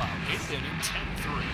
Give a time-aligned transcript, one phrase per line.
[0.00, 0.18] out.
[0.30, 1.44] Eighth inning, 10-3.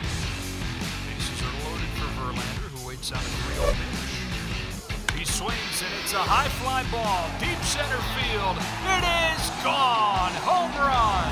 [1.06, 5.19] Bases are loaded for Verlander, who waits on a 3-0 pitch.
[5.19, 8.57] He swings, and it's a high fly ball, deep center field.
[8.89, 10.32] It is gone!
[10.48, 11.29] Home run!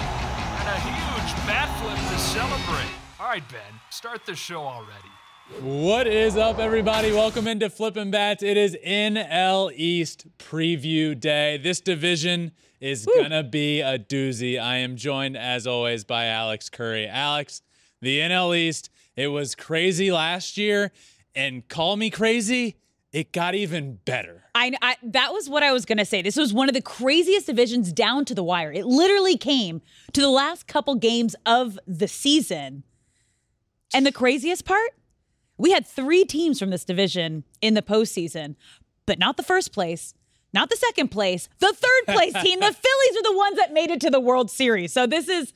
[0.61, 2.93] And a huge bat flip to celebrate.
[3.19, 5.13] All right, Ben, start the show already.
[5.57, 7.11] What is up, everybody?
[7.11, 8.43] Welcome into Flippin' Bats.
[8.43, 11.57] It is NL East preview day.
[11.57, 14.61] This division is gonna be a doozy.
[14.61, 17.09] I am joined, as always, by Alex Curry.
[17.09, 17.63] Alex,
[18.03, 20.93] the NL East, it was crazy last year,
[21.35, 22.77] and call me crazy,
[23.11, 24.45] it got even better.
[24.55, 26.21] I, I that was what I was gonna say.
[26.21, 28.71] This was one of the craziest divisions down to the wire.
[28.71, 29.81] It literally came
[30.13, 32.85] to the last couple games of the season.
[33.95, 34.91] And the craziest part,
[35.59, 38.55] we had three teams from this division in the postseason,
[39.07, 40.15] but not the first place,
[40.55, 42.61] not the second place, the third place team.
[42.61, 44.93] The Phillies are the ones that made it to the World Series.
[44.93, 45.53] So this is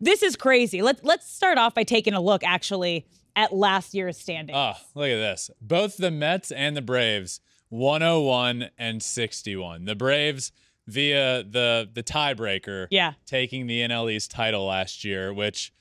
[0.00, 0.82] this is crazy.
[0.82, 4.56] Let's let's start off by taking a look actually at last year's standings.
[4.56, 5.50] Oh, look at this.
[5.60, 9.84] Both the Mets and the Braves, 101 and 61.
[9.84, 10.52] The Braves
[10.86, 13.12] via the the tiebreaker, Yeah.
[13.26, 15.72] taking the NL East title last year, which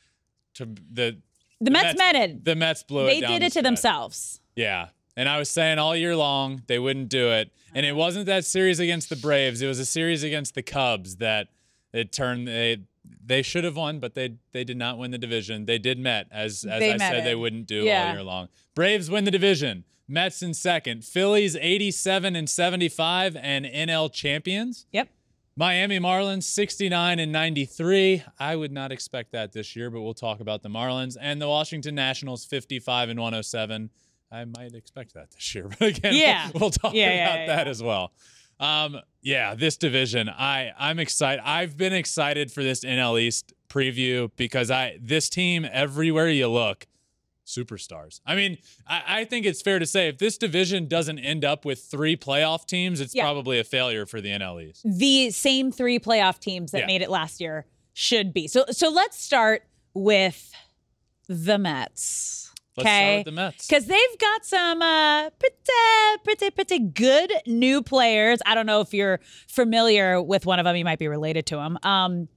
[0.55, 1.17] to the
[1.65, 2.45] the Mets, met it.
[2.45, 3.63] The Mets blew They it They did the it to stretch.
[3.63, 4.39] themselves.
[4.55, 4.89] Yeah.
[5.15, 7.51] And I was saying all year long they wouldn't do it.
[7.75, 9.61] And it wasn't that series against the Braves.
[9.61, 11.47] It was a series against the Cubs that
[11.91, 12.79] it turned they
[13.25, 15.65] they should have won, but they they did not win the division.
[15.65, 17.23] They did met as as They I said it.
[17.23, 18.07] they wouldn't do Yeah.
[18.07, 18.49] all year long.
[18.75, 19.83] Braves win the division.
[20.07, 21.03] Mets in second.
[21.05, 24.85] Phillies 87 and 75 and NL champions.
[24.91, 25.09] Yep.
[25.55, 28.23] Miami Marlins 69 and 93.
[28.39, 31.47] I would not expect that this year, but we'll talk about the Marlins and the
[31.47, 33.89] Washington Nationals 55 and 107.
[34.31, 36.49] I might expect that this year, but again, Yeah.
[36.53, 38.11] we'll, we'll talk Yeah, about yeah, that as well.
[38.59, 41.41] Um, yeah, this division, I I'm excited.
[41.45, 46.87] I've been excited for this NL East preview because I this team everywhere you look,
[47.45, 48.19] superstars.
[48.25, 51.65] I mean, I, I think it's fair to say if this division doesn't end up
[51.65, 53.23] with three playoff teams, it's Yeah.
[53.23, 54.81] probably a failure for the NL East.
[54.85, 56.85] the same three playoff teams that Yeah.
[56.87, 58.47] made it last year should be.
[58.47, 60.51] So so let's start with
[61.27, 62.51] the Mets.
[62.79, 63.17] Okay.
[63.17, 63.67] with the Mets.
[63.67, 65.55] Because they've got some uh, pretty,
[66.23, 68.39] pretty, pretty good new players.
[68.47, 70.75] I don't know if you're familiar with one of them.
[70.75, 71.77] You might be related to them.
[71.83, 72.29] Um,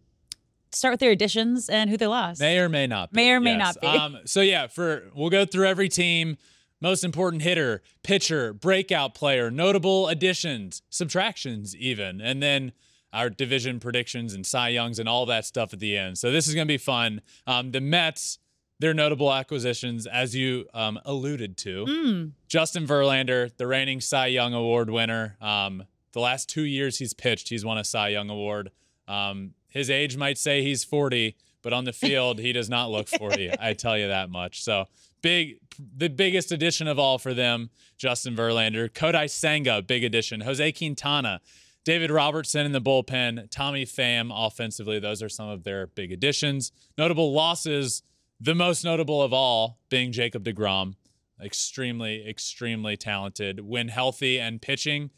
[0.72, 2.40] start with their additions and who they lost.
[2.40, 3.16] May or may not be.
[3.16, 3.76] May or may yes.
[3.76, 3.98] not be.
[3.98, 6.36] Um, so yeah, for we'll go through every team.
[6.78, 12.72] Most important hitter, pitcher, breakout player, notable additions, subtractions, even, and then
[13.14, 16.18] our division predictions and Cy Youngs and all that stuff at the end.
[16.18, 17.22] So this is going to be fun.
[17.46, 18.38] Um, the Mets,
[18.78, 24.52] their notable acquisitions, as you um, alluded to, Mm, Justin Verlander, the reigning Cy Young
[24.52, 25.38] Award winner.
[25.40, 28.70] Um, the last two years he's pitched, he's won a Cy Young Award.
[29.08, 33.08] Um, his age might say he's 40, but on the field, he does not look
[33.08, 33.52] 40.
[33.60, 34.62] I tell you that much.
[34.62, 34.86] So
[35.22, 35.58] big,
[35.96, 38.88] the biggest addition of all for them, Justin Verlander.
[38.90, 40.40] Kodai Senga, big addition.
[40.40, 41.40] Jose Quintana,
[41.84, 44.98] David Robertson in the bullpen, Tommy Pham offensively.
[44.98, 46.72] Those are some of their big additions.
[46.98, 48.02] Notable losses,
[48.40, 50.94] the most notable of all being Jacob DeGrom
[51.42, 53.60] extremely, extremely talented.
[53.60, 55.10] When healthy and pitching,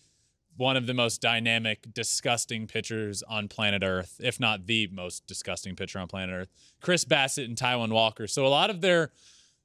[0.58, 5.74] one of the most dynamic, disgusting pitchers on planet Earth, if not the most disgusting
[5.76, 6.48] pitcher on planet Earth.
[6.80, 8.26] Chris Bassitt and Taijuan Walker.
[8.26, 9.12] So a lot of their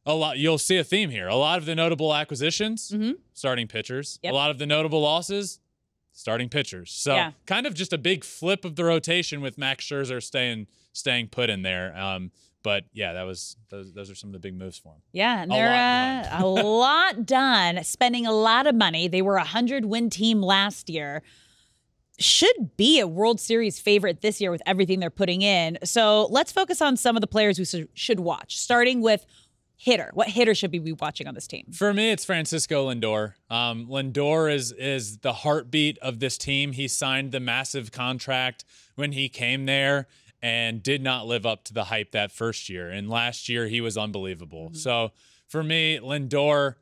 [0.05, 1.27] a lot you'll see a theme here.
[1.27, 3.15] A lot of the notable acquisitions, Mhm.
[3.33, 4.19] starting pitchers.
[4.21, 4.33] Yep.
[4.33, 5.59] A lot of the notable losses,
[6.13, 6.91] starting pitchers.
[6.91, 7.31] So Yeah.
[7.46, 11.50] kind of just a big flip of the rotation with Max Scherzer staying staying put
[11.50, 11.96] in there.
[11.97, 12.31] Um,
[12.62, 15.02] but yeah, that was those, those are some of the big moves for him.
[15.12, 16.47] yeah, and A they're lot uh, a
[16.78, 19.07] lot done, spending a lot of money.
[19.09, 21.23] They were a hundred win team last year.
[22.19, 25.79] Should be a World Series favorite this year with everything they're putting in.
[25.84, 29.25] So let's focus on some of the players we should- should watch, starting with
[29.83, 30.11] hitter.
[30.13, 31.66] What hitter should we be watching on this team?
[31.73, 33.33] For me, it's Francisco Lindor.
[33.49, 36.71] Um, Lindor is is the heartbeat of this team.
[36.71, 38.63] He signed the massive contract
[38.95, 40.07] when he came there
[40.41, 42.90] and did not live up to the hype that first year.
[42.90, 44.72] And last year, he was unbelievable.
[44.73, 45.11] So
[45.47, 46.75] for me, Lindor,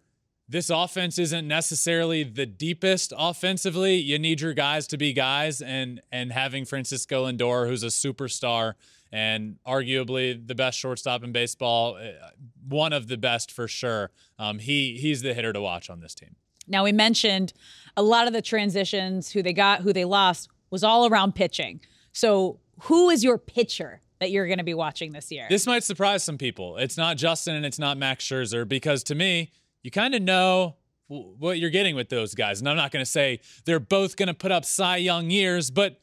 [0.48, 3.96] this offense isn't necessarily the deepest offensively.
[3.96, 8.76] You need your guys to be guys, and and having Francisco Lindor, who's a superstar
[9.12, 12.30] and arguably the best shortstop in baseball, uh,
[12.68, 14.12] one of the best for sure.
[14.40, 16.36] Um, he he's the hitter to watch on this team.
[16.68, 17.54] Now we mentioned
[17.98, 21.82] a lot of the transitions, who they got, who they lost, was all around pitching.
[22.14, 25.48] So who is your pitcher that you're going to be watching this year?
[25.50, 26.78] This might surprise some people.
[26.78, 29.52] It's not Justin and it's not Max Scherzer because to me,
[29.84, 32.60] you kind of know what you're getting with those guys.
[32.60, 35.70] And I'm not going to say they're both going to put up Cy Young years,
[35.70, 36.00] but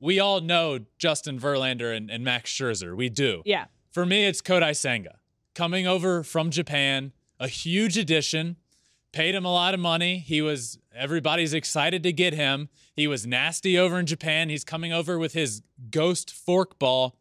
[0.00, 2.96] we all know Justin Verlander and, and Max Scherzer.
[2.96, 3.42] We do.
[3.44, 3.66] yeah.
[3.92, 5.18] for me, it's Kodai Senga
[5.54, 8.56] coming over from Japan, a huge addition.
[9.12, 10.18] Paid him a lot of money.
[10.18, 12.68] He was everybody's excited to get him.
[12.94, 14.48] He was nasty over in Japan.
[14.48, 17.12] He's coming over with his ghost forkball.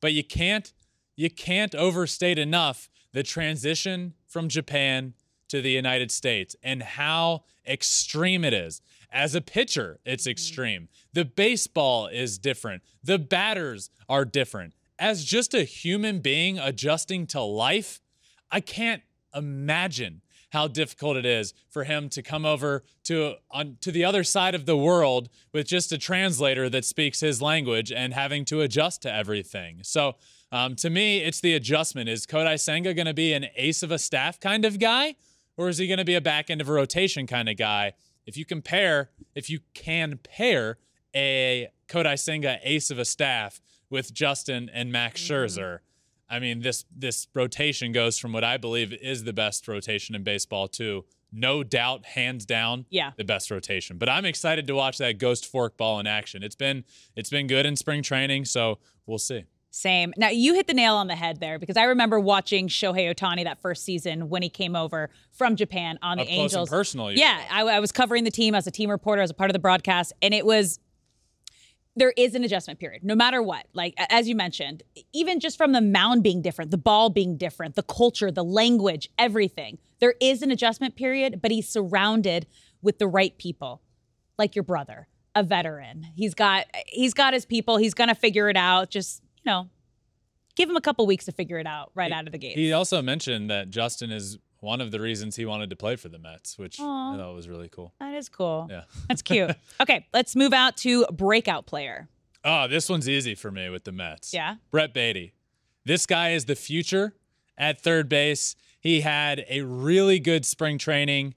[0.00, 0.72] But you can't
[1.16, 5.14] you can't overstate enough the transition from Japan
[5.50, 8.80] to the United States and how extreme it is.
[9.12, 10.88] As a pitcher, it's extreme.
[11.12, 12.82] The baseball is different.
[13.02, 14.74] The batters are different.
[14.98, 18.00] As just a human being adjusting to life,
[18.50, 19.02] I can't
[19.34, 24.24] imagine how difficult it is for him to come over to on to the other
[24.24, 28.60] side of the world with just a translator that speaks his language and having to
[28.60, 29.78] adjust to everything.
[29.82, 30.16] So
[30.52, 32.08] um, to me, it's the adjustment.
[32.08, 35.14] Is Kodai Senga going to be an ace of a staff kind of guy,
[35.60, 37.92] or is he going to be a back end of a rotation kind of guy?
[38.24, 40.78] If you compare, if you can pair
[41.14, 43.60] a Kodai Senga ace of a staff
[43.90, 45.34] with Justin and Max mm-hmm.
[45.34, 45.80] Scherzer,
[46.30, 50.22] I mean, this this rotation goes from what I believe is the best rotation in
[50.22, 53.12] baseball to no doubt, hands down, Yeah.
[53.18, 53.98] the best rotation.
[53.98, 56.42] But I'm excited to watch that ghost forkball in action.
[56.42, 56.84] It's been
[57.14, 59.44] it's been good in spring training, so we'll see.
[59.70, 60.12] Same.
[60.16, 63.44] Now you hit the nail on the head there because I remember watching Shohei Ohtani
[63.44, 66.68] that first season when he came over from Japan on the Up Angels.
[66.68, 69.48] personal, Yeah, I, I was covering the team as a team reporter, as a part
[69.48, 70.80] of the broadcast, and it was
[71.94, 73.66] there is an adjustment period, no matter what.
[73.72, 74.82] Like as you mentioned,
[75.12, 79.08] even just from the mound being different, the ball being different, the culture, the language,
[79.18, 79.78] everything.
[80.00, 82.46] There is an adjustment period, but he's surrounded
[82.82, 83.82] with the right people,
[84.36, 85.06] like your brother,
[85.36, 86.08] a veteran.
[86.16, 87.76] He's got he's got his people.
[87.76, 88.90] He's gonna figure it out.
[88.90, 89.68] Just you know,
[90.56, 92.56] give him a couple weeks to figure it out right out of the gate.
[92.56, 96.08] He also mentioned that Justin is one of the reasons he wanted to play for
[96.08, 97.14] the Mets, which Aw.
[97.14, 97.94] I thought was really cool.
[97.98, 98.68] that is cool.
[98.70, 98.82] Yeah.
[99.08, 99.50] That's cute.
[99.80, 102.08] okay, let's move out to breakout player.
[102.44, 104.32] Oh, this one's easy for me with the Mets.
[104.32, 104.56] Yeah.
[104.70, 105.34] Brett Baty.
[105.84, 107.14] This guy is the future
[107.56, 108.54] at third base.
[108.80, 111.34] He had a really good spring training.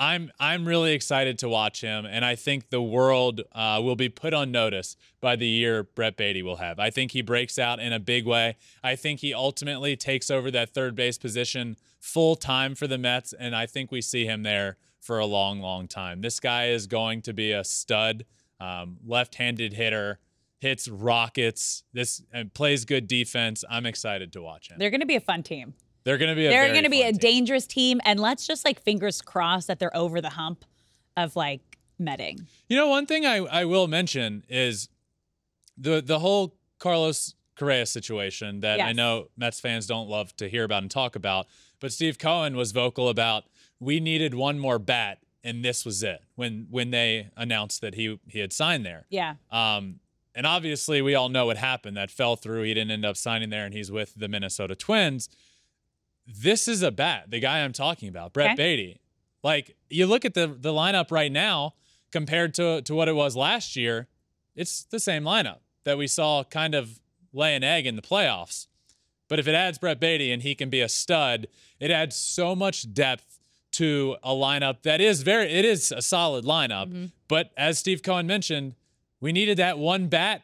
[0.00, 4.08] I'm I'm really excited to watch him, and I think the world uh, will be
[4.08, 6.78] put on notice by the year Brett Baty will have.
[6.78, 8.56] I think he breaks out in a big way.
[8.82, 13.34] I think he ultimately takes over that third base position full time for the Mets,
[13.34, 16.22] and I think we see him there for a long, long time.
[16.22, 18.24] This guy is going to be a stud,
[18.58, 20.18] um, left-handed hitter,
[20.60, 21.84] hits rockets.
[21.92, 23.64] This and plays good defense.
[23.68, 24.78] I'm excited to watch him.
[24.78, 25.74] They're going to be a fun team.
[26.04, 27.18] They're going to be a They're going to be a team.
[27.18, 30.64] dangerous team, and let's just like fingers crossed that they're over the hump
[31.16, 32.46] of like metting.
[32.68, 34.88] You know, one thing I, I will mention is
[35.76, 40.64] the the whole Carlos Correa situation that I know Mets fans don't love to hear
[40.64, 41.46] about and talk about.
[41.80, 43.44] But Steve Cohen was vocal about
[43.78, 48.18] we needed one more bat, and this was it when when they announced that he
[48.26, 49.06] he had signed there.
[49.10, 50.00] Yeah, Um,
[50.34, 51.96] and obviously, we all know what happened.
[51.96, 52.62] That fell through.
[52.62, 55.28] He didn't end up signing there, and he's with the Minnesota Twins.
[56.32, 57.30] This is a bat.
[57.30, 58.56] The guy I'm talking about, Brett Okay.
[58.56, 59.00] Baty.
[59.42, 61.74] Like you look at the the lineup right now
[62.12, 64.08] compared to to what it was last year,
[64.54, 67.00] it's the same lineup that we saw kind of
[67.32, 68.66] lay an egg in the playoffs.
[69.28, 71.46] But if it adds Brett Baty and he can be a stud,
[71.78, 73.38] it adds so much depth
[73.72, 76.88] to a lineup that is very it is a solid lineup.
[76.88, 77.04] Mm-hmm.
[77.28, 78.74] But as Steve Cohen mentioned,
[79.20, 80.42] we needed that one bat.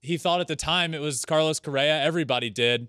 [0.00, 2.02] He thought at the time it was Carlos Correa.
[2.02, 2.88] Everybody did.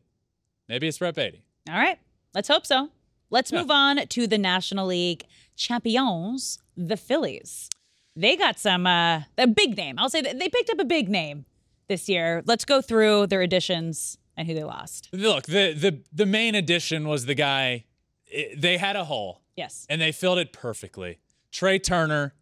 [0.69, 1.43] Maybe it's Brett Baty.
[1.69, 1.99] All right.
[2.33, 2.89] Let's hope so.
[3.29, 3.61] Let's Yeah.
[3.61, 7.69] move on to the National League champions, the Phillies.
[8.15, 9.99] They got some uh, a big name.
[9.99, 11.45] I'll say that they picked up a big name
[11.87, 12.41] this year.
[12.45, 15.09] Let's go through their additions and who they lost.
[15.13, 17.85] Look, the the the main addition was the guy.
[18.33, 19.85] i- they had a hole Yes.
[19.89, 21.19] and they filled it perfectly.
[21.51, 22.33] Trea Turner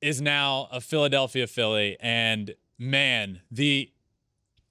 [0.00, 3.92] is now a Philadelphia Philly, and man, the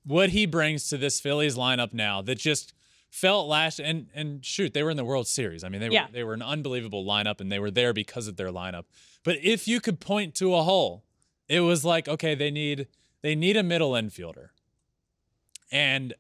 [0.04, 2.74] what he brings to this Phillies lineup now that just
[3.10, 5.64] felt last and and shoot, they were in the World Series.
[5.64, 6.08] I mean, they were Yeah.
[6.12, 8.86] they were an unbelievable lineup, and they were there because of their lineup.
[9.24, 11.04] But if you could point to a hole,
[11.48, 12.88] it was like okay, they need
[13.22, 14.50] they need a middle infielder,
[15.72, 16.14] and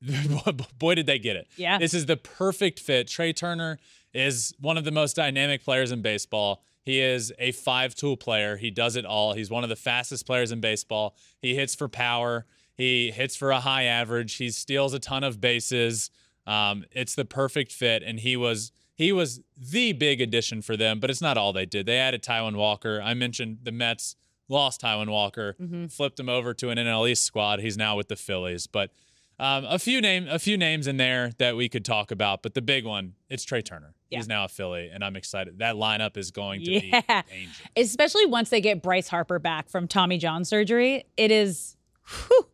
[0.78, 1.48] boy did they get it.
[1.56, 1.78] Yeah.
[1.78, 3.08] This is the perfect fit.
[3.08, 3.78] Trea Turner
[4.14, 6.62] is one of the most dynamic players in baseball.
[6.82, 8.56] He is a five tool player.
[8.56, 9.34] He does it all.
[9.34, 11.14] He's one of the fastest players in baseball.
[11.40, 12.46] He hits for power.
[12.80, 14.36] He hits for a high average.
[14.36, 16.10] He steals a ton of bases.
[16.46, 20.98] Um, it's the perfect fit, and he was he was the big addition for them.
[20.98, 21.84] But it's not all they did.
[21.84, 23.00] They added Taijuan Walker.
[23.04, 24.16] I mentioned the Mets
[24.48, 25.56] lost Taijuan Walker,
[25.90, 27.60] flipped him over to an NL East squad.
[27.60, 28.66] He's now with the Phillies.
[28.66, 28.90] But
[29.38, 32.54] um, a few name a few names in there that we could talk about, but
[32.54, 33.92] the big one, it's Trea Turner.
[34.08, 35.58] He's now a Philly, and I'm excited.
[35.58, 36.80] That lineup is going to Yeah.
[36.80, 37.60] be dangerous.
[37.76, 41.04] Especially once they get Bryce Harper back from Tommy John surgery.
[41.18, 41.76] It is
[42.08, 42.46] whew,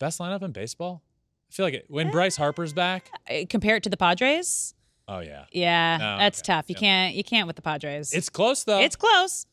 [0.00, 1.02] Best lineup in baseball?
[1.50, 3.10] I feel like it, when Bryce Harper's back.
[3.30, 4.74] Uh, Compare it to the Padres.
[5.06, 6.46] Oh yeah, Yeah, Oh, that's okay.
[6.52, 6.64] tough.
[6.68, 6.80] You Yep.
[6.80, 8.12] can't you can't with the Padres.
[8.12, 8.80] it's close though.
[8.80, 9.46] it's close.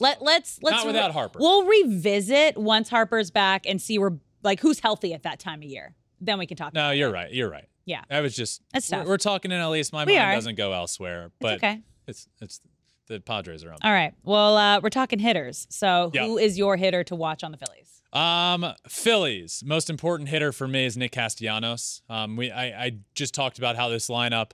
[0.00, 1.38] Let let's let's Not without Harper.
[1.40, 4.12] We'll revisit once Harper's back and see where
[4.44, 5.94] like who's healthy at that time of year.
[6.20, 6.74] Then we can talk.
[6.74, 7.12] no, you're it.
[7.12, 7.32] right.
[7.32, 7.68] You're right.
[7.84, 8.02] Yeah.
[8.10, 8.60] I was just.
[8.72, 9.06] That's we're, tough.
[9.06, 10.34] we're talking in at least my We mind are.
[10.34, 11.80] doesn't go elsewhere, but okay.
[12.08, 12.60] it's it's
[13.06, 13.78] the Padres are on.
[13.82, 14.12] All right.
[14.24, 15.66] Well, uh, we're talking hitters.
[15.70, 16.26] So Yeah.
[16.26, 17.97] who is your hitter to watch on the Phillies?
[18.12, 22.02] Um, Phillies most important hitter for me is Nick Castellanos.
[22.08, 24.52] Um, we I, I just talked about how this lineup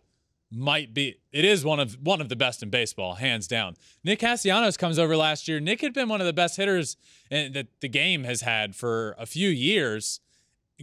[0.50, 1.16] might be.
[1.32, 3.76] It is one of one of the best in baseball, hands down.
[4.02, 5.60] Nick Castellanos comes over last year.
[5.60, 6.96] Nick had been one of the best hitters
[7.30, 10.20] in, that the game has had for a few years,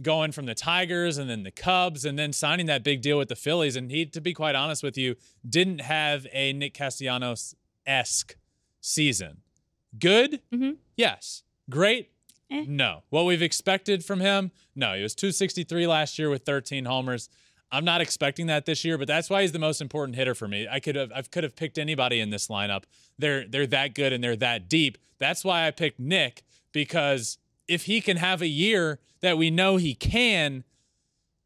[0.02, 3.28] going from the Tigers and then the Cubs and then signing that big deal with
[3.28, 3.76] the Phillies.
[3.76, 7.54] And he, to be quite honest with you, didn't have a Nick Castellanos
[7.86, 8.36] esque
[8.80, 9.42] season.
[9.98, 10.76] Good, Mhm.
[10.96, 11.42] yes.
[11.70, 12.11] Great,
[12.52, 12.64] Eh.
[12.68, 13.02] no.
[13.08, 14.94] What we've expected from him, no.
[14.94, 17.28] He was 263 last year with 13 homers.
[17.70, 20.46] I'm not expecting that this year, but that's why he's the most important hitter for
[20.46, 20.68] me.
[20.70, 22.84] I could have I could have picked anybody in this lineup.
[23.18, 24.98] They're they're that good and they're that deep.
[25.18, 26.42] That's why I picked Nick
[26.72, 30.64] because if he can have a year that we know he can,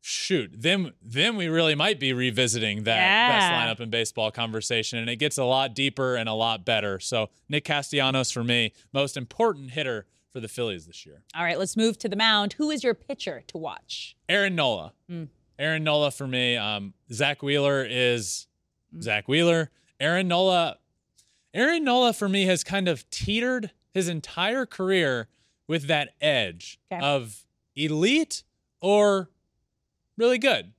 [0.00, 2.96] shoot, then then we really might be revisiting that
[3.28, 6.98] best lineup in baseball conversation and it gets a lot deeper and a lot better.
[6.98, 10.06] So Nick Castellanos for me, most important hitter
[10.36, 11.22] for the Phillies this year.
[11.34, 12.52] All right, let's move to the mound.
[12.58, 14.16] Who is your pitcher to watch?
[14.28, 14.92] Aaron Nola.
[15.10, 15.28] Mm.
[15.58, 16.58] Aaron Nola for me.
[16.58, 18.46] Um, Zack Wheeler is
[18.94, 19.02] Mm.
[19.02, 19.70] Zack Wheeler.
[19.98, 20.76] Aaron Nola.
[21.54, 25.28] Aaron Nola for me has kind of teetered his entire career
[25.66, 27.02] with that edge Okay.
[27.02, 28.42] of elite
[28.82, 29.30] or
[30.18, 30.74] really good.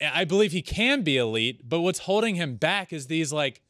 [0.00, 3.60] I believe he can be elite, but what's holding him back is these like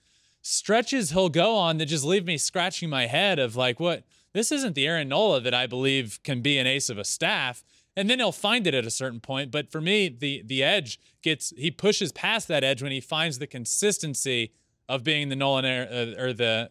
[0.43, 4.05] stretches he'll go on that just leave me scratching my head of like, what?
[4.39, 7.65] This isn't the Aaron Nola that I believe can be an ace of a staff.
[7.97, 9.51] And then he'll find it at a certain point.
[9.51, 13.41] But for me, the the edge gets he pushes past that edge when he finds
[13.41, 14.53] the consistency
[14.89, 16.71] of being the Nolan uh, or the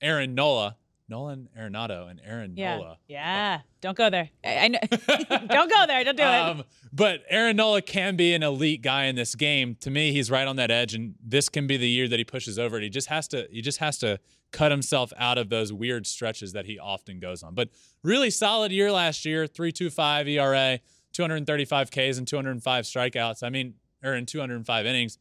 [0.00, 0.76] Aaron Nola,
[1.08, 2.76] Nolan Arenado and Aaron Yeah.
[2.76, 2.98] Nola.
[3.08, 3.60] Yeah.
[3.80, 4.30] Don't go there.
[4.44, 4.78] I, I know.
[5.48, 6.04] Don't go there.
[6.04, 6.26] Don't do it.
[6.48, 9.76] Um, but Aaron Nola can be an elite guy in this game.
[9.80, 12.24] To me, he's right on that edge, and this can be the year that he
[12.24, 12.82] pushes over it.
[12.82, 13.46] He just has to.
[13.50, 14.18] He just has to
[14.50, 17.54] cut himself out of those weird stretches that he often goes on.
[17.54, 17.68] But
[18.02, 20.80] really solid year last year, three two five ERA,
[21.12, 23.42] 235 Ks and 205 strikeouts.
[23.42, 25.18] I mean, or in 205 innings,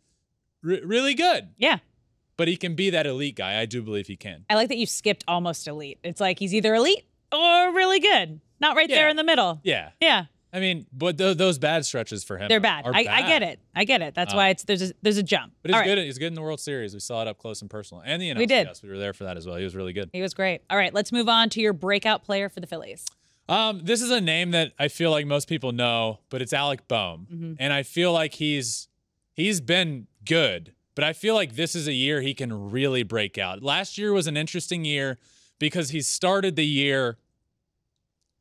[0.63, 1.49] Re- really good.
[1.57, 1.79] Yeah.
[2.37, 3.59] But he can be that elite guy.
[3.59, 4.45] I do believe he can.
[4.49, 5.99] I like that you skipped almost elite.
[6.03, 8.39] It's like he's either elite or really good.
[8.59, 9.59] Not right there in the middle.
[9.63, 9.89] Yeah.
[9.99, 10.25] Yeah.
[10.53, 12.85] I mean, but th- those bad stretches for him, They're bad.
[12.87, 13.59] I, I get it.
[13.75, 14.15] I get it.
[14.15, 15.51] That's Um, why it's there's a there's a jump.
[15.61, 15.85] But he's All right.
[15.87, 15.97] good.
[15.99, 16.93] He's good in the World Series.
[16.93, 18.37] We saw it up close and personal, and the NLCS.
[18.37, 18.67] We did.
[18.83, 19.57] We were there for that as well.
[19.57, 20.09] He was really good.
[20.13, 20.61] He was great.
[20.69, 23.05] All right, let's move on to your breakout player for the Phillies.
[23.49, 26.87] Um, this is a name that I feel like most people know, but it's Alec
[26.87, 27.53] Bohm, Mm-hmm.
[27.59, 28.87] and I feel like he's
[29.33, 33.37] he's been good, but I feel like this is a year he can really break
[33.37, 33.61] out.
[33.61, 35.19] Last year was an interesting year
[35.59, 37.19] because he started the year.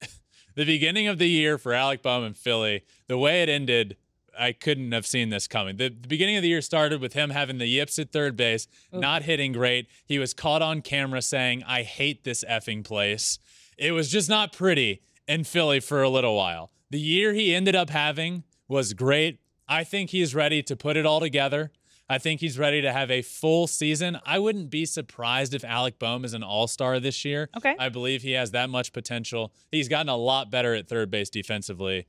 [0.54, 3.98] the beginning of the year for Alec Bohm and Philly, the way it ended,
[4.38, 5.76] I couldn't have seen this coming.
[5.76, 8.68] The, the beginning of the year started with him having the yips at third base,
[8.90, 9.88] not hitting great.
[10.06, 13.38] He was caught on camera saying, I hate this effing place.
[13.76, 16.70] It was just not pretty in Philly for a little while.
[16.88, 19.40] The year he ended up having was great.
[19.68, 21.70] I think he's ready to put it all together.
[22.08, 24.18] I think he's ready to have a full season.
[24.25, 27.48] I wouldn't be surprised if Alec Bohm is an all star this year.
[27.56, 27.75] Okay.
[27.78, 29.52] I believe he has that much potential.
[29.72, 32.06] He's gotten a lot better at third base defensively,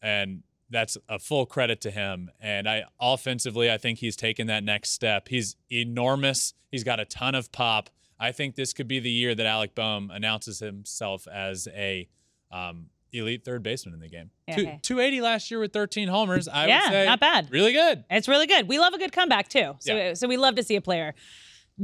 [0.00, 2.30] and that's a full credit to him.
[2.40, 5.28] And I offensively, I think he's taken that next step.
[5.28, 6.54] He's enormous.
[6.70, 7.90] He's got a ton of pop.
[8.18, 12.08] I think this could be the year that Alec Bohm announces himself as a
[12.52, 14.30] um, elite third baseman in the game.
[14.48, 14.78] Yeah, Two, okay.
[14.82, 16.48] 280 last year with 13 homers.
[16.48, 17.48] I Yeah, would say not bad.
[17.50, 18.04] Really good.
[18.10, 18.68] It's really good.
[18.68, 19.76] We love a good comeback too.
[19.80, 20.14] So Yeah.
[20.14, 21.14] so we love to see a player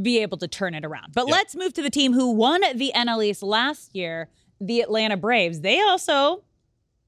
[0.01, 1.13] be able to turn it around.
[1.15, 1.33] But Yeah.
[1.33, 4.29] let's move to the team who won the NL East last year,
[4.61, 5.61] the Atlanta Braves.
[5.63, 6.45] They also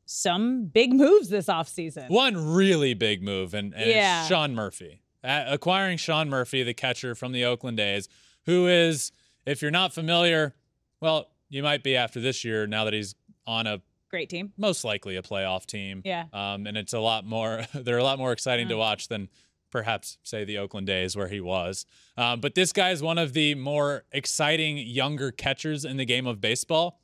[0.05, 2.09] some big moves this offseason.
[2.11, 4.27] One really big move, and, and Yeah.
[4.27, 5.01] Sean Murphy.
[5.25, 8.09] Uh, acquiring Sean Murphy, the catcher from the Oakland A's,
[8.47, 9.13] who is,
[9.47, 10.57] if you're not familiar,
[11.01, 13.15] well, you might be after this year now that he's
[13.47, 13.81] on a
[14.13, 14.53] Great team.
[14.59, 16.03] most likely a playoff team.
[16.05, 16.27] Yeah.
[16.33, 19.29] Um, and it's a lot more, they're a lot more exciting to watch than
[19.71, 21.87] perhaps, say, the Oakland days where he was.
[22.19, 26.27] Um, but this guy is one of the more exciting younger catchers in the game
[26.27, 27.01] of baseball.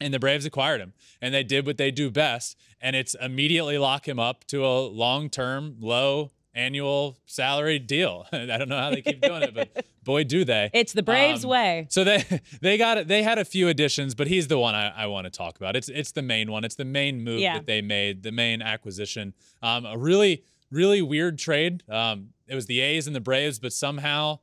[0.00, 3.78] And the Braves acquired him, and they did what they do best, and it's immediately
[3.78, 8.26] lock him up to a long-term, low annual salary deal.
[8.32, 10.70] I don't know how they keep doing it, but boy, do they.
[10.72, 11.86] It's the Braves Um, way.
[11.90, 12.24] So they
[12.60, 13.08] they got it.
[13.08, 15.76] They had a few additions, but he's the one I, I want to talk about.
[15.76, 16.64] It's it's the main one.
[16.64, 17.54] It's the main move Yeah.
[17.54, 19.34] that they made, the main acquisition.
[19.62, 21.82] Um, a really really weird trade.
[21.88, 24.38] Um, it was the A's and the Braves, but somehow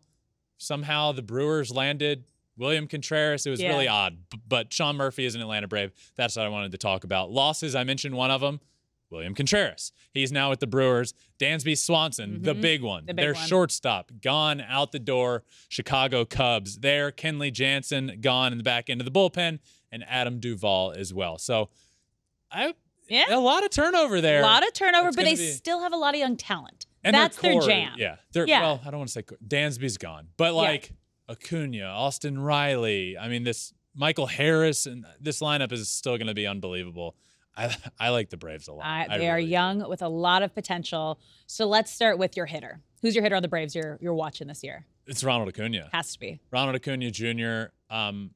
[0.57, 2.23] somehow the Brewers landed
[2.57, 3.45] William Contreras.
[3.45, 3.69] It was Yeah.
[3.69, 4.17] really odd.
[4.47, 5.91] But Sean Murphy is an Atlanta Brave.
[6.15, 7.31] That's what I wanted to talk about.
[7.31, 7.75] Losses.
[7.75, 8.59] I mentioned one of them.
[9.11, 9.91] William Contreras.
[10.13, 11.13] He's now with the Brewers.
[11.39, 13.01] Dansby Swanson, the big one.
[13.01, 13.07] Mm-hmm.
[13.07, 13.47] The big Their one.
[13.47, 15.43] shortstop, gone out the door.
[15.69, 16.79] Chicago Cubs.
[16.79, 17.11] There.
[17.11, 19.59] Kenley Jansen, gone in the back end of the bullpen.
[19.91, 21.37] And Adam Duvall as well.
[21.37, 21.69] So
[22.51, 22.73] I
[23.09, 23.25] Yeah.
[23.35, 24.39] a lot of turnover there.
[24.39, 26.85] A lot of turnover, It's but they be- still have a lot of young talent.
[27.03, 27.93] And That's their, their jam.
[27.97, 28.15] Yeah.
[28.31, 28.61] They're, Yeah.
[28.61, 29.37] Well, I don't want to say core.
[29.45, 30.93] Dansby's gone, but like
[31.29, 33.17] Acuna, Austin Riley.
[33.17, 37.15] I mean, this Michael Harris and this lineup is still going to be unbelievable.
[37.55, 38.85] I I like the Braves a lot.
[38.85, 39.51] I they are really do.
[39.51, 41.19] young with a lot of potential.
[41.47, 42.79] So let's start with your hitter.
[43.01, 44.85] Who's your hitter on the Braves you're you're watching this year?
[45.07, 45.89] It's Ronald Acuna.
[45.91, 46.39] Has to be.
[46.51, 47.73] Ronald Acuna Jr.
[47.93, 48.31] Um,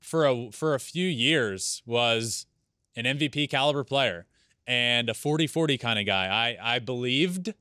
[0.00, 2.46] for a for a few years was
[2.94, 4.26] an MVP caliber player
[4.66, 6.26] and a 40-40 kind of guy.
[6.26, 7.54] I I believed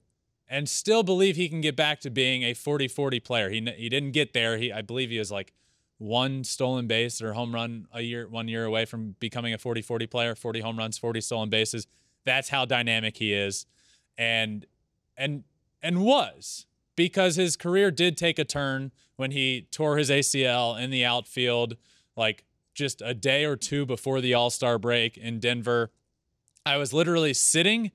[0.47, 3.49] and still believe he can get back to being a 40-40 player.
[3.49, 4.57] He he didn't get there.
[4.57, 5.53] He I believe he was like
[5.97, 10.09] one stolen base or home run a year one year away from becoming a 40-40
[10.09, 11.87] player, 40 home runs, 40 stolen bases.
[12.25, 13.65] That's how dynamic he is.
[14.17, 14.65] And
[15.17, 15.43] and
[15.81, 20.89] and was because his career did take a turn when he tore his ACL in
[20.89, 21.77] the outfield
[22.15, 25.91] like just a day or two before the All-Star break in Denver.
[26.65, 27.91] I was literally sitting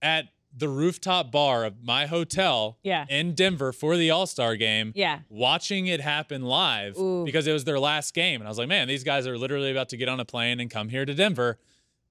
[0.00, 3.06] at the rooftop bar of my hotel Yeah.
[3.08, 5.20] in Denver for the All-Star game Yeah.
[5.30, 7.24] watching it happen live Ooh.
[7.24, 8.40] because it was their last game.
[8.40, 10.60] And I was like, man, these guys are literally about to get on a plane
[10.60, 11.58] and come here to Denver.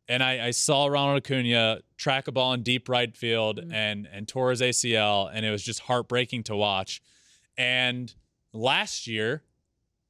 [0.07, 3.73] And I, I saw Ronald Acuna track a ball in deep right field Mm.
[3.73, 6.99] and and tore his ACL, and it was just heartbreaking to watch.
[7.57, 8.13] And
[8.53, 9.43] last year,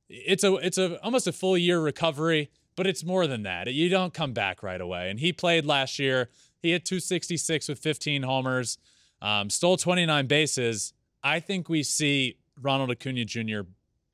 [0.09, 3.67] it's a it's a almost a full year recovery, but it's more than that.
[3.73, 5.09] You don't come back right away.
[5.09, 6.29] And he played last year.
[6.61, 8.77] He had 266 with 15 homers,
[9.21, 10.93] um, stole 29 bases.
[11.23, 13.61] I think we see Ronald Acuna Jr.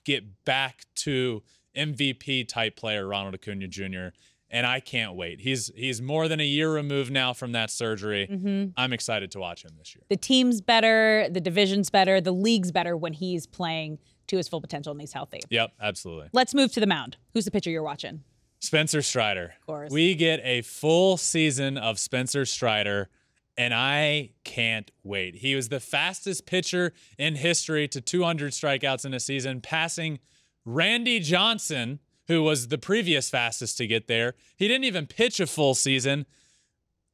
[0.05, 1.43] get back to
[1.75, 4.07] MVP type player Ronald Acuna Jr.
[4.49, 5.41] And I can't wait.
[5.41, 8.27] He's he's more than a year removed now from that surgery.
[8.31, 8.69] Mm-hmm.
[8.77, 10.03] I'm excited to watch him this year.
[10.09, 14.61] The team's better, the division's better, the league's better when he's playing to his full
[14.61, 15.41] potential and he's healthy.
[15.49, 16.29] Yep, absolutely.
[16.31, 17.17] Let's move to the mound.
[17.33, 18.23] Who's the pitcher you're watching?
[18.59, 19.53] Spencer Strider.
[19.59, 19.91] Of course.
[19.91, 23.09] We get a full season of Spencer Strider,
[23.57, 25.35] and I can't wait.
[25.35, 30.19] He was the fastest pitcher in history to 200 strikeouts in a season, passing
[30.65, 34.33] Randy Johnson, who was the previous fastest to get there.
[34.57, 36.25] He didn't even pitch a full season.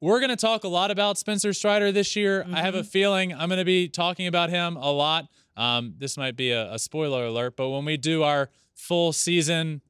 [0.02, 2.46] We're going to talk a lot about Spencer Strider this year.
[2.52, 5.28] I have a feeling I'm going to be talking about him a lot.
[5.56, 9.82] Um, this might be a, a spoiler alert, but when we do our full season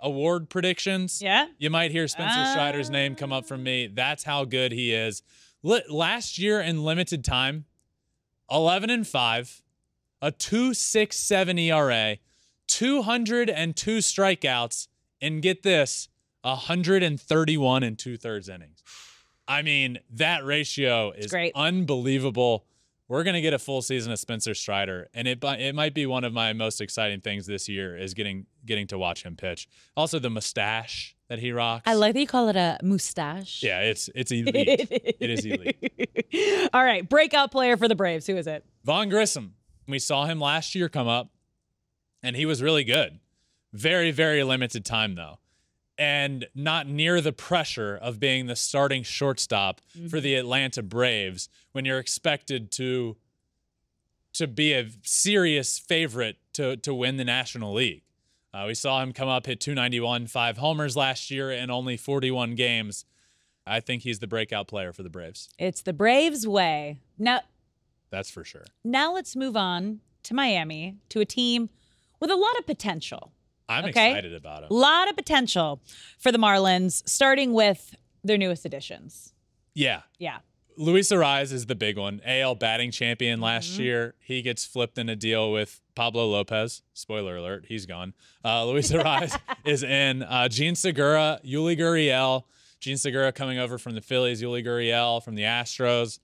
[0.00, 1.46] award predictions, Yeah.
[1.58, 2.50] you might hear Spencer ah.
[2.52, 3.86] Strider's name come up from me.
[3.86, 5.22] That's how good he is.
[5.62, 7.64] Li- last year in limited time,
[8.50, 9.62] 11 and 5,
[10.22, 12.18] a 2.67 ERA,
[12.66, 14.88] 202 strikeouts,
[15.20, 16.08] and get this,
[16.42, 18.82] 131 and two thirds innings.
[19.48, 21.52] I mean, that ratio is great.
[21.54, 22.66] unbelievable.
[23.08, 26.24] We're gonna get a full season of Spencer Strider, and it it might be one
[26.24, 29.68] of my most exciting things this year is getting getting to watch him pitch.
[29.96, 31.82] Also, the mustache that he rocks.
[31.86, 33.62] I like that you call it a mustache.
[33.62, 34.88] Yeah, it's it's elite.
[34.90, 36.70] it is elite.
[36.72, 38.26] All right, breakout player for the Braves.
[38.26, 38.64] Who is it?
[38.84, 39.54] Vaughn Grissom.
[39.86, 41.30] We saw him last year come up,
[42.24, 43.20] and he was really good.
[43.72, 45.38] Very very limited time though,
[45.98, 49.80] and not near the pressure of being the starting shortstop
[50.10, 53.16] for the Atlanta Braves when you're expected to
[54.34, 58.02] to be a serious favorite to to win the National League.
[58.52, 62.54] Uh, we saw him come up, hit 291, five homers last year in only 41
[62.54, 63.04] games.
[63.66, 65.50] I think he's the breakout player for the Braves.
[65.58, 66.98] It's the Braves way.
[67.18, 67.40] Now,
[68.10, 68.64] That's for sure.
[68.84, 71.68] now let's move on to Miami, to a team
[72.20, 73.32] with a lot of potential.
[73.68, 74.10] I'm Okay.
[74.10, 74.68] excited about him.
[74.70, 75.80] A lot of potential
[76.18, 79.32] for the Marlins, starting with their newest additions.
[79.74, 80.02] Yeah.
[80.18, 80.38] Yeah.
[80.78, 82.20] Luis Arraez is the big one.
[82.26, 83.82] AL batting champion last Mm-hmm.
[83.82, 84.14] year.
[84.20, 86.82] He gets flipped in a deal with Pablo Lopez.
[86.92, 88.12] Spoiler alert, he's gone.
[88.44, 90.22] Uh, Luis Arraez is in.
[90.22, 92.44] Uh, Jean Segura, Yuli Gurriel.
[92.78, 96.18] Jean Segura coming over from the Phillies, Yuli Gurriel from the Astros.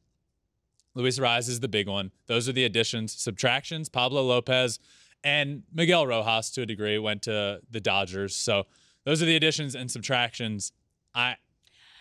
[0.95, 2.11] Luis Arraez is the big one.
[2.27, 3.13] Those are the additions.
[3.15, 4.79] Subtractions, Pablo Lopez
[5.25, 8.35] and Miguel Rojas to a degree went to the Dodgers.
[8.35, 8.65] So
[9.05, 10.73] those are the additions and subtractions.
[11.15, 11.37] I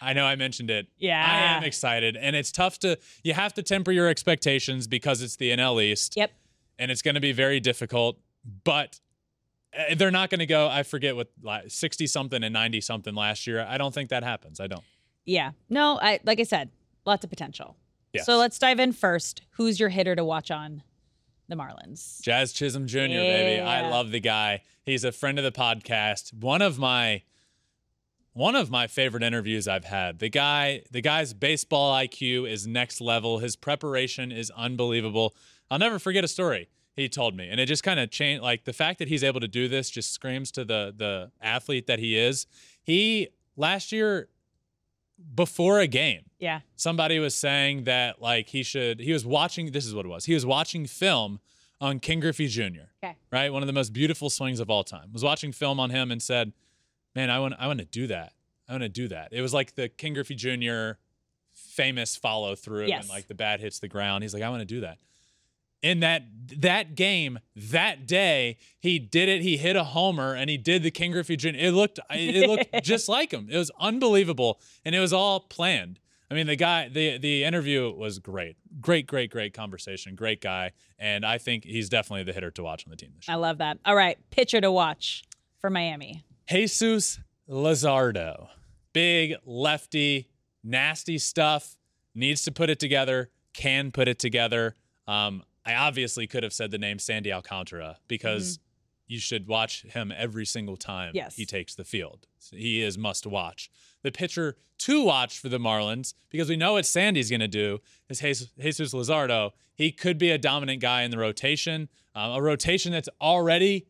[0.02, 0.88] I know I mentioned it.
[0.98, 1.24] Yeah.
[1.24, 2.18] I am excited.
[2.18, 6.18] And it's tough to, you have to temper your expectations because it's the NL East.
[6.18, 6.32] Yep.
[6.80, 8.18] And it's going to be very difficult.
[8.64, 9.00] But
[9.78, 11.30] uh, they're not going to go, I forget what,
[11.68, 13.64] 60 something and 90 something last year.
[13.70, 14.60] I don't think that happens.
[14.60, 14.84] I don't.
[15.24, 15.52] Yeah.
[15.70, 16.72] No, I like I said,
[17.06, 17.76] lots of potential.
[18.12, 18.26] Yes.
[18.26, 19.44] So let's dive in first.
[19.52, 20.82] Who's your hitter to watch on
[21.52, 22.22] the Marlins?
[22.22, 23.62] Jazz Chisholm Jr., baby.
[23.62, 24.64] I love the guy.
[24.84, 26.34] He's a friend of the podcast.
[26.34, 27.22] One of my
[28.34, 30.20] one of my favorite interviews I've had.
[30.20, 33.40] The guy, the guy's baseball IQ is next level.
[33.40, 35.36] His preparation is unbelievable.
[35.70, 37.50] I'll never forget a story he told me.
[37.50, 39.90] And it just kind of changed like the fact that he's able to do this
[39.90, 42.48] just screams to the the athlete that he is.
[42.82, 44.30] He last year
[45.36, 46.62] before a game, Yeah.
[46.76, 50.26] somebody was saying that like he should he was watching this is what it was
[50.26, 51.40] he was watching film
[51.80, 53.16] on Ken Griffey jr Okay.
[53.32, 56.12] right one of the most beautiful swings of all time was watching film on him
[56.12, 56.54] and said
[57.16, 58.34] man i want i want to do that
[58.70, 61.00] i want to do that it was like the Ken Griffey jr
[61.54, 63.02] famous follow through Yes.
[63.04, 64.98] and like the bat hits the ground he's like i want to do that
[65.82, 66.24] in that
[66.58, 69.42] that game that day he did it.
[69.42, 72.84] He hit a homer and he did the Ken Griffey jr it looked it looked
[72.84, 73.48] just like him.
[73.50, 76.00] It was unbelievable and it was all planned.
[76.30, 78.58] I mean the guy the the interview was great.
[78.80, 80.16] Great great great conversation.
[80.16, 80.72] Great guy.
[81.00, 83.36] And i think he's definitely the hitter to watch on the team this year.
[83.36, 83.80] I love that.
[83.86, 84.18] All right.
[84.30, 85.24] Pitcher to watch
[85.60, 86.24] for Miami.
[86.48, 88.48] jesus Luzardo
[88.94, 90.28] big lefty
[90.64, 91.78] nasty stuff.
[92.14, 93.30] Needs to put it together.
[93.54, 94.76] Can put it together.
[95.08, 98.60] Um, i obviously could have said the name sandy alcantara because
[99.08, 101.36] you should watch him every single time Yes.
[101.36, 103.70] he takes the field he is must watch
[104.04, 107.80] the pitcher to watch for the marlins because we know what sandy's going to do
[108.10, 112.42] is Jesus, jesus Luzardo he could be a dominant guy in the rotation um, a
[112.42, 113.88] rotation that's already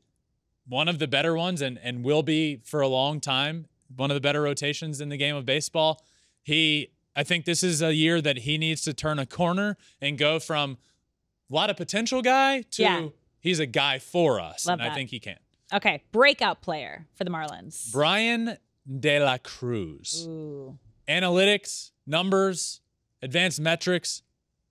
[0.68, 3.66] one of the better ones and, and will be for a long time
[3.96, 6.02] one of the better rotations in the game of baseball.
[6.44, 10.18] He I think this is a year that he needs to turn a corner and
[10.18, 10.78] go from
[11.52, 13.08] a lot of potential guy to Yeah.
[13.40, 14.66] he's a guy for us.
[14.66, 15.38] Love and I think he can.
[15.74, 16.04] Okay.
[16.12, 17.92] Breakout player for the Marlins.
[17.92, 18.58] Bryan
[19.00, 20.26] De La Cruz.
[20.28, 20.78] Ooh.
[21.08, 22.82] Analytics, numbers,
[23.22, 24.24] advanced metrics,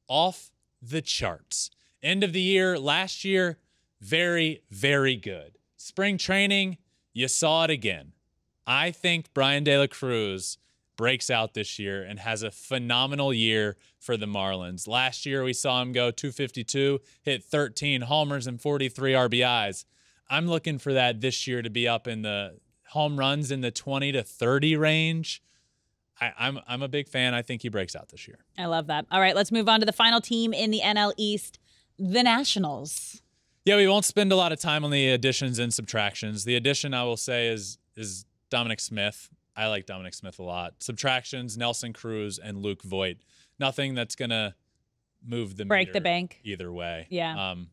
[0.08, 0.50] off
[0.82, 1.70] the charts.
[2.02, 3.58] End of the year, last year,
[4.00, 5.58] very, very good.
[5.76, 6.78] Spring training,
[7.12, 8.12] you saw it again.
[8.66, 10.56] I think Bryan De La Cruz
[11.00, 14.86] breaks out this year and has a phenomenal year for the Marlins.
[14.86, 19.86] Last year, we saw him go 252, hit 13 homers and 43 RBIs.
[20.28, 22.58] I'm looking for that this year to be up in the
[22.88, 25.42] home runs in the 20 to 30 range.
[26.20, 27.32] I, I'm I'm a big fan.
[27.32, 28.40] I think he breaks out this year.
[28.58, 29.06] I love that.
[29.10, 29.34] All right.
[29.34, 31.58] Let's move on to the final team in the NL East,
[31.98, 33.22] the Nationals.
[33.64, 36.44] Yeah, we won't spend a lot of time on the additions and subtractions.
[36.44, 39.30] The addition I will say is is Dominic Smith.
[39.56, 40.74] I like Dominic Smith a lot.
[40.78, 43.18] Subtractions: Nelson Cruz and Luke Voit.
[43.58, 44.54] Nothing that's gonna
[45.26, 46.40] move the Break the bank.
[46.44, 47.06] either way.
[47.10, 47.50] Yeah.
[47.50, 47.68] Um,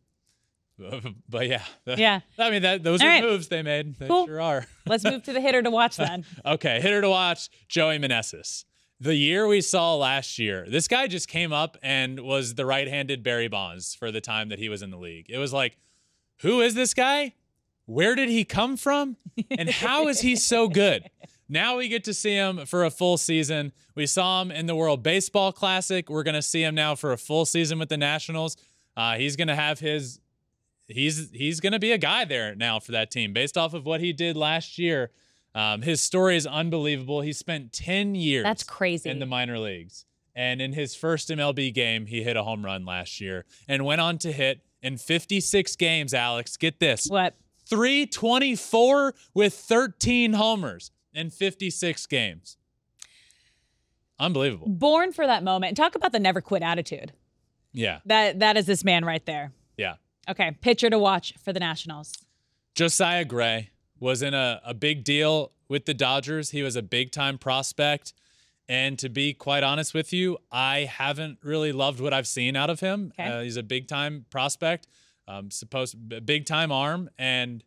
[1.30, 2.20] but yeah, Yeah.
[2.38, 3.24] I mean that those All are right.
[3.24, 3.96] moves they made.
[3.98, 4.26] They Cool.
[4.28, 4.66] sure are.
[4.86, 6.26] Let's move to the hitter to watch then.
[6.46, 8.66] Okay, hitter to watch, Joey Meneses.
[9.00, 13.22] The year we saw last year, this guy just came up and was the right-handed
[13.22, 15.28] Barry Bonds for the time that he was in the league.
[15.30, 15.78] It was like,
[16.40, 17.36] who is this guy?
[17.86, 19.16] Where did he come from?
[19.52, 21.04] And how is he so good?
[21.50, 23.72] Now we get to see him for a full season.
[23.96, 26.10] We saw him in the World Baseball Classic.
[26.10, 28.58] We're going to see him now for a full season with the Nationals.
[28.96, 30.20] Uh, he's going to have his
[30.88, 33.86] he's he's going to be a guy there now for that team based off of
[33.86, 35.12] what he did last year.
[35.56, 37.22] Um, his story is unbelievable.
[37.22, 39.10] He spent 10 years That's crazy.
[39.10, 40.06] in the minor leagues.
[40.36, 44.00] And in his first MLB game, he hit a home run last year and went
[44.02, 46.58] on to hit in 56 games, Alex.
[46.58, 47.36] Get this What?
[47.68, 52.58] 324 with 13 homers in 56 games.
[54.20, 54.68] Unbelievable.
[54.70, 55.72] Born for that moment.
[55.72, 57.14] And talk about the never quit attitude.
[57.74, 58.00] Yeah.
[58.06, 59.52] That that is this man right there.
[59.78, 59.96] Yeah.
[60.30, 62.14] Okay, pitcher to watch for the Nationals.
[62.76, 66.52] Josiah Gray was in a, a big deal with the Dodgers.
[66.52, 68.14] He was a big time prospect.
[68.70, 72.70] And to be quite honest with you, I haven't really loved what I've seen out
[72.70, 73.14] of him.
[73.18, 73.30] Okay.
[73.30, 74.88] Uh, he's a big time prospect,
[75.28, 77.64] um, supposed big time arm, and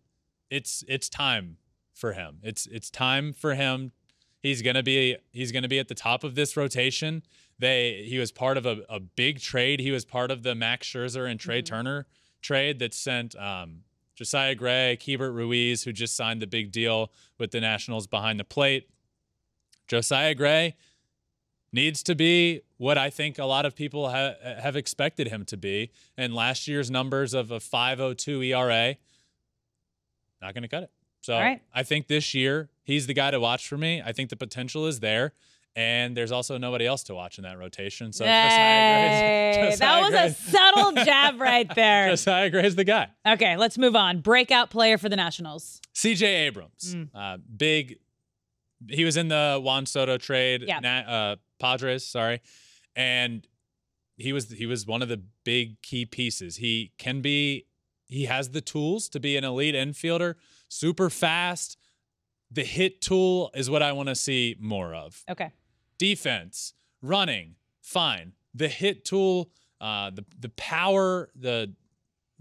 [0.51, 1.57] it's it's time
[2.01, 2.39] for him.
[2.43, 3.93] It's it's time for him.
[4.41, 7.23] He's gonna be he's gonna be at the top of this rotation.
[7.59, 9.81] They he was part of a, a big trade.
[9.81, 12.07] He was part of the Max Scherzer and Trea Turner
[12.41, 13.83] trade that sent um,
[14.15, 18.45] Josiah Gray, Keibert Ruiz, who just signed the big deal with the Nationals behind the
[18.45, 18.89] plate.
[19.87, 20.77] Josiah Gray
[21.73, 25.57] needs to be what I think a lot of people ha- have expected him to
[25.57, 25.91] be.
[26.17, 28.97] And last year's numbers of a 5.02 ERA,
[30.41, 30.91] not going to cut it.
[31.21, 31.61] So right.
[31.75, 34.03] I think this year he's the guy to watch for me.
[34.05, 35.33] I think the potential is there.
[35.77, 38.13] And there's also nobody else to watch in that rotation.
[38.13, 42.09] So Josiah Gray's, that was a subtle jab right there.
[42.11, 43.07] Josiah Gray's the guy.
[43.27, 44.21] Okay, let's move on.
[44.21, 45.81] Breakout player for the Nationals.
[45.95, 47.09] CJ Abrams, Mm.
[47.15, 47.99] uh, big.
[48.89, 50.81] He was in the Juan Soto trade, Yeah.
[50.81, 52.41] Na- uh, Padres, sorry,
[52.97, 53.47] and
[54.17, 56.57] he was he was one of the big key pieces.
[56.57, 57.67] He can be,
[58.09, 60.35] he has the tools to be an elite infielder,
[60.71, 61.77] super fast.
[62.51, 65.23] The hit tool is what I want to see more of.
[65.29, 65.53] Okay.
[65.99, 68.33] Defense, running, fine.
[68.55, 71.75] The hit tool, uh, the the power, the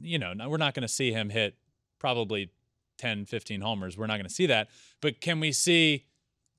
[0.02, 1.56] you know, no- we're not going to see him hit
[2.00, 2.52] probably
[2.98, 3.98] 10, 15 homers.
[3.98, 4.70] We're not going to see that.
[5.02, 6.06] But can we see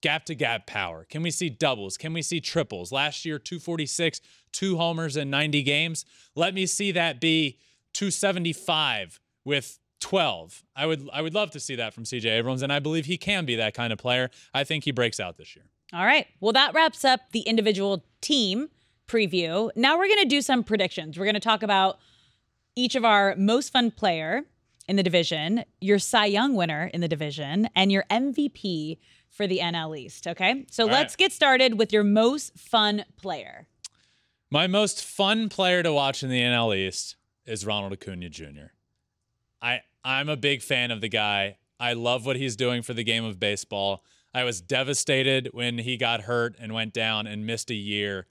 [0.02, 1.06] gap to gap power?
[1.08, 1.96] Can we see doubles?
[1.96, 2.92] Can we see triples?
[2.92, 4.20] Last year, 246,
[4.52, 6.04] two homers in 90 games.
[6.34, 7.58] Let me see that be
[7.94, 10.64] 275 with 12.
[10.74, 13.18] I would I would love to see that from CJ Abrams, and I believe he
[13.18, 14.30] can be that kind of player.
[14.52, 15.66] I think he breaks out this year.
[15.92, 16.26] All right.
[16.40, 18.68] Well, that wraps up the individual team
[19.08, 19.70] preview.
[19.74, 21.18] Now we're going to do some predictions.
[21.18, 21.98] We're going to talk about
[22.76, 24.44] each of our most fun player
[24.88, 29.58] in the division, your Cy Young winner in the division, and your MVP for the
[29.58, 30.26] NL East.
[30.26, 30.66] Okay.
[30.70, 31.18] So All let's right.
[31.18, 33.66] get started with your most fun player.
[34.50, 38.72] My most fun player to watch in the NL East is Ronald Acuna Jr.
[39.62, 41.58] I I'm a big fan of the guy.
[41.78, 44.04] I love what he's doing for the game of baseball.
[44.32, 48.26] I was devastated when he got hurt and went down and missed a year.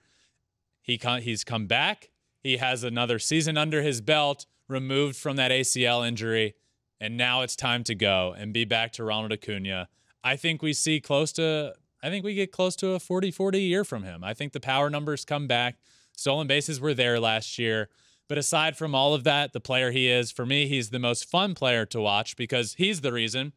[0.81, 2.09] He co- he's come back.
[2.41, 6.55] He has another season under his belt, removed from that ACL injury,
[7.01, 9.89] and now it's time to go and be back to Ronald Acuna.
[10.23, 13.83] I think we see close to I think we get close to a 40-40 year
[13.83, 14.23] from him.
[14.23, 15.75] I think the power numbers come back.
[16.15, 17.89] Stolen bases were there last year.
[18.29, 21.25] But aside from all of that, the player he is, for me, he's the most
[21.25, 23.53] fun player to watch because he's the reason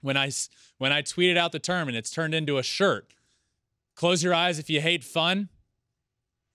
[0.00, 0.30] when I
[0.78, 3.12] when I tweeted out the term and it's turned into a shirt.
[3.96, 5.48] Close your eyes if you hate fun.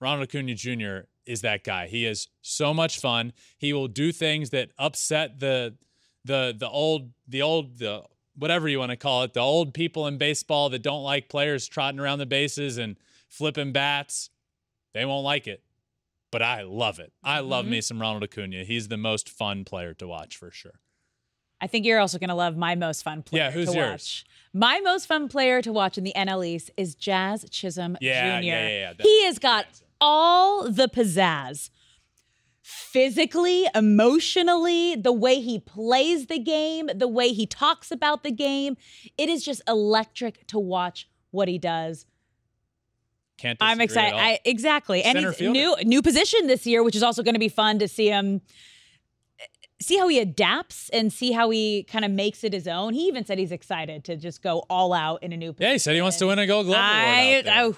[0.00, 1.06] Ronald Acuna Jr.
[1.26, 1.86] is that guy.
[1.86, 3.34] He is so much fun.
[3.58, 5.74] He will do things that upset the
[6.24, 8.04] the the old the old the
[8.36, 11.68] whatever you want to call it, the old people in baseball that don't like players
[11.68, 12.96] trotting around the bases and
[13.28, 14.30] flipping bats.
[14.94, 15.62] They won't like it.
[16.34, 17.12] But I love it.
[17.22, 17.68] I love Mhm.
[17.68, 18.64] me some Ronald Acuna.
[18.64, 20.80] He's the most fun player to watch for sure.
[21.60, 23.90] I think you're also going to love my most fun player Yeah, who's to yours?
[23.92, 24.24] watch.
[24.52, 28.46] My most fun player to watch in the NL East is Jazz Chisholm Yeah, Jr.
[28.46, 29.02] yeah, yeah, yeah.
[29.04, 29.66] He has got
[30.00, 31.70] all the pizzazz.
[32.62, 38.76] Physically, emotionally, the way he plays the game, the way he talks about the game,
[39.16, 42.06] it is just electric to watch what he does.
[43.36, 44.16] Can't I'm excited.
[44.16, 45.52] I, exactly, and he's fielder.
[45.52, 48.40] new new position this year, which is also going to be fun to see him
[49.80, 52.94] see how he adapts and see how he kind of makes it his own.
[52.94, 55.66] He even said he's excited to just go all out in a new position.
[55.68, 56.88] yeah, he said he wants to win a Gold Glove Award.
[56.88, 57.54] I- there.
[57.54, 57.74] I- whoo!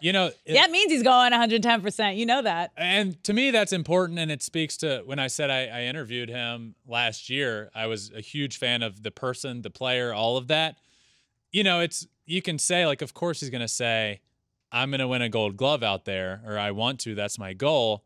[0.00, 2.16] you know, it- That means he's going 110%.
[2.16, 2.72] You know that.
[2.76, 6.28] and to me that's important and it speaks to when i said I, I interviewed
[6.28, 10.48] him last year i was a huge fan of the person the player all of
[10.48, 10.76] that
[11.52, 14.20] you know it's you can say like of course he's going to say
[14.72, 17.52] i'm going to win a gold glove out there or i want to that's my
[17.52, 18.04] goal.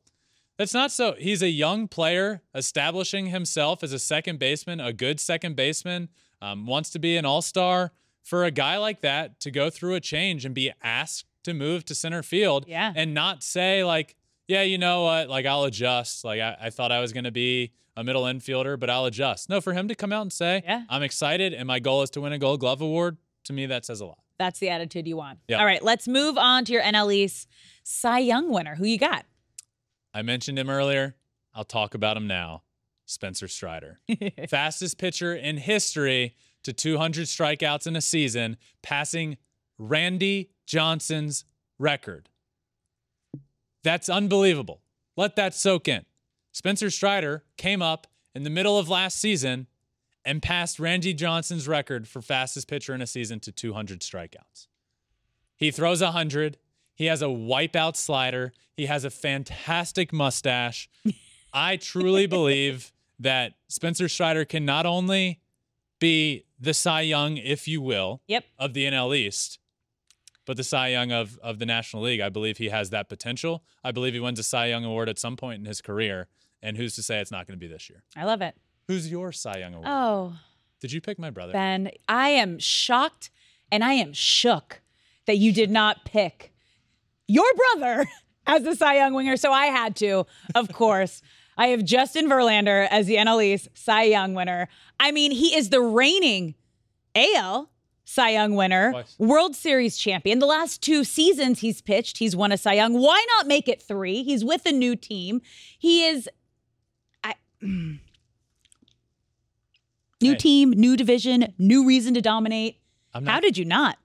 [0.58, 5.18] That's not so he's a young player establishing himself as a second baseman a good
[5.18, 6.10] second baseman
[6.42, 7.92] um, wants to be an all-star.
[8.22, 11.86] For a guy like that to go through a change and be asked to move
[11.86, 12.92] to center field Yeah.
[12.94, 14.14] and not say like
[14.48, 15.30] yeah you know what?
[15.30, 16.24] Like i'll adjust.
[16.26, 19.48] Like i, I thought i was going to be a middle infielder but i'll adjust.
[19.48, 20.82] No for him to come out and say Yeah.
[20.90, 23.86] i'm excited and my goal is to win a gold glove award to me that
[23.86, 25.38] says a lot That's the attitude you want.
[25.46, 25.58] Yeah.
[25.58, 27.46] All right, let's move on to your NL East
[27.84, 28.74] Cy Young winner.
[28.74, 29.26] Who you got?
[30.12, 31.14] i mentioned him earlier
[31.54, 32.64] i'll talk about him now
[33.06, 34.00] spencer strider
[34.48, 39.36] fastest pitcher in history to 200 strikeouts in a season, passing
[39.78, 41.44] Randy Johnson's
[41.78, 42.28] record.
[43.82, 44.82] That's unbelievable.
[45.16, 46.04] Let that soak in.
[46.52, 49.66] Spencer Strider came up in the middle of last season
[50.24, 54.66] and passed Randy Johnson's record for fastest pitcher in a season to 200 strikeouts.
[55.56, 56.58] He throws 100.
[56.94, 58.52] He has a wipeout slider.
[58.76, 60.88] He has a fantastic mustache.
[61.52, 65.40] I truly believe that Spencer Strider can not only
[65.98, 68.44] be the Cy Young, if you will, Yep.
[68.58, 69.58] of the NL East,
[70.46, 72.20] but the Cy Young of, of the National League.
[72.20, 73.62] I believe he has that potential.
[73.84, 76.28] I believe he wins a Cy Young award at some point in his career.
[76.62, 78.02] And who's to say it's not going to be this year?
[78.16, 78.54] I love it.
[78.90, 79.86] Who's your Cy Young award?
[79.88, 80.32] Oh,
[80.80, 81.52] Did you pick my brother?
[81.52, 83.30] Ben, I am shocked
[83.70, 84.80] and I am shook
[85.26, 86.52] that you did not pick
[87.28, 88.08] your brother
[88.48, 89.36] as the Cy Young winner.
[89.36, 90.26] So I had to,
[90.56, 91.22] of course.
[91.56, 94.68] I have Justin Verlander as the NL East Cy Young winner.
[94.98, 96.56] I mean, he is the reigning
[97.14, 97.70] AL
[98.04, 99.14] Cy Young winner, Twice.
[99.20, 100.40] World Series champion.
[100.40, 102.94] The last two seasons he's pitched, he's won a Cy Young.
[102.94, 104.24] Why not make it three?
[104.24, 105.42] He's with a new team.
[105.78, 106.28] He is.
[107.22, 107.34] I,
[110.20, 110.36] new Hey.
[110.38, 112.76] team, new division, new reason to dominate.
[113.14, 113.98] I'm How did you not?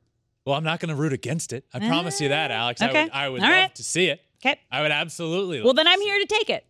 [0.45, 1.65] well, I'm not going to root against it.
[1.73, 2.81] I promise you that, Alex.
[2.81, 3.03] I okay.
[3.05, 3.75] would, I would love right.
[3.75, 4.21] to see it.
[4.45, 4.59] Okay.
[4.71, 5.61] I would absolutely.
[5.63, 6.65] Well, then I'm here to take it.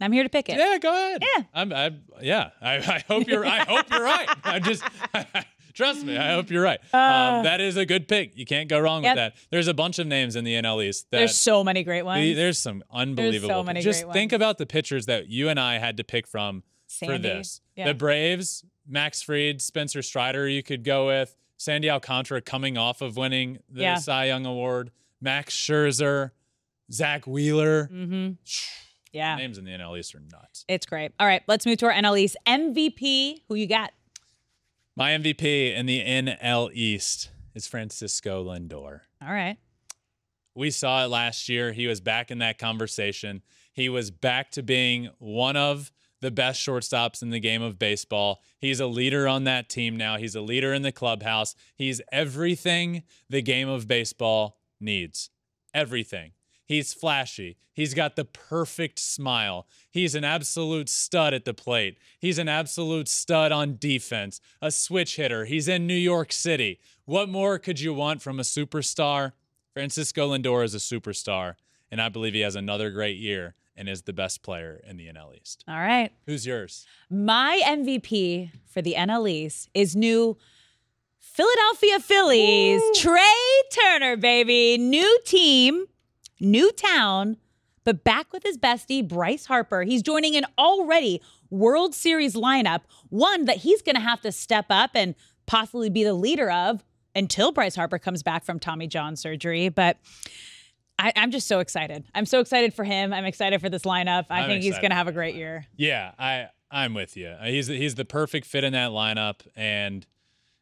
[0.00, 0.56] I'm here to pick it.
[0.58, 1.22] Yeah, go ahead.
[1.36, 1.42] Yeah.
[1.54, 1.72] I'm.
[1.72, 1.90] I,
[2.22, 2.50] yeah.
[2.60, 3.44] I, I hope you're.
[3.46, 4.28] I hope you're right.
[4.44, 4.82] I just.
[5.74, 6.16] Trust me.
[6.18, 6.80] I hope you're right.
[6.92, 8.36] um, that is a good pick.
[8.36, 9.08] You can't go wrong Uh.
[9.08, 9.12] Yep.
[9.12, 9.34] with that.
[9.50, 11.06] There's a bunch of names in the NL East.
[11.10, 12.20] That, There's so many great ones.
[12.22, 13.48] the- there's some unbelievable.
[13.48, 14.38] There's so many just think ones.
[14.38, 16.64] about the pitchers that you and I had to pick from
[16.98, 17.60] for this.
[17.76, 17.86] Yeah.
[17.86, 20.48] The Braves, Max Fried, Spencer Strider.
[20.48, 23.94] You could go with Sandy Alcantara coming off of winning the Yeah.
[23.96, 24.90] Cy Young Award.
[25.20, 26.30] Max Scherzer,
[26.92, 27.88] Zack Wheeler.
[27.92, 28.32] Mm-hmm.
[29.12, 29.34] Yeah.
[29.34, 30.64] Names in the NL East are nuts.
[30.68, 31.10] It's great.
[31.18, 33.40] All right, let's move to our NL East MVP.
[33.48, 33.90] Who you got?
[34.94, 39.00] My MVP in the NL East is Francisco Lindor.
[39.20, 39.56] All right.
[40.54, 41.72] We saw it last year.
[41.72, 43.42] He was back in that conversation.
[43.72, 48.42] He was back to being one of the best shortstops in the game of baseball.
[48.58, 50.16] He's a leader on that team now.
[50.16, 51.54] He's a leader in the clubhouse.
[51.74, 55.30] He's everything the game of baseball needs.
[55.72, 56.32] Everything.
[56.64, 57.56] He's flashy.
[57.72, 59.66] He's got the perfect smile.
[59.90, 61.98] He's an absolute stud at the plate.
[62.18, 65.46] He's an absolute stud on defense, a switch hitter.
[65.46, 66.78] He's in New York City.
[67.06, 69.32] What more could you want from a superstar?
[69.72, 71.54] Francisco Lindor is a superstar,
[71.90, 75.06] and I believe he has another great year and is the best player in the
[75.06, 75.64] NL East.
[75.66, 76.12] All right.
[76.26, 76.84] Who's yours?
[77.08, 80.36] My MVP for the NL East is new
[81.18, 82.82] Philadelphia Phillies.
[82.94, 84.76] Trea Turner, baby.
[84.76, 85.86] New team,
[86.38, 87.38] new town,
[87.84, 89.82] but back with his bestie, Bryce Harper.
[89.84, 94.66] He's joining an already World Series lineup, one that he's going to have to step
[94.68, 95.14] up and
[95.46, 99.70] possibly be the leader of until Bryce Harper comes back from Tommy John surgery.
[99.70, 99.96] But
[101.00, 102.04] I, I'm just so excited.
[102.14, 103.12] I'm so excited for him.
[103.12, 104.26] I'm excited for this lineup.
[104.28, 105.64] I I'm think he's going to have a great year.
[105.76, 107.28] Yeah, I I'm with you.
[107.28, 110.06] Uh, He's he's the perfect fit in that lineup, and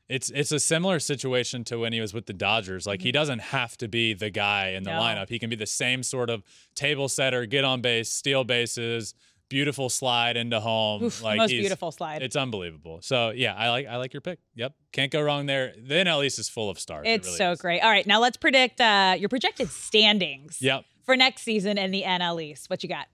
[0.09, 2.87] it's it's a similar situation to when he was with the Dodgers.
[2.87, 5.01] Like he doesn't have to be the guy in the No.
[5.01, 5.29] lineup.
[5.29, 9.15] He can be the same sort of table setter, get on base, steal bases,
[9.49, 11.05] beautiful slide into home.
[11.05, 12.23] Oof, like most beautiful slide.
[12.23, 13.01] It's unbelievable.
[13.03, 14.39] So yeah, I like I like your pick.
[14.55, 15.75] Yep, can't go wrong there.
[15.77, 17.05] The NL East is full of stars.
[17.07, 17.61] It It's really so is.
[17.61, 17.81] great.
[17.81, 20.85] All right, now let's predict uh, your projected standings Yep.
[21.05, 22.69] for next season in the NL East.
[22.71, 23.07] What you got?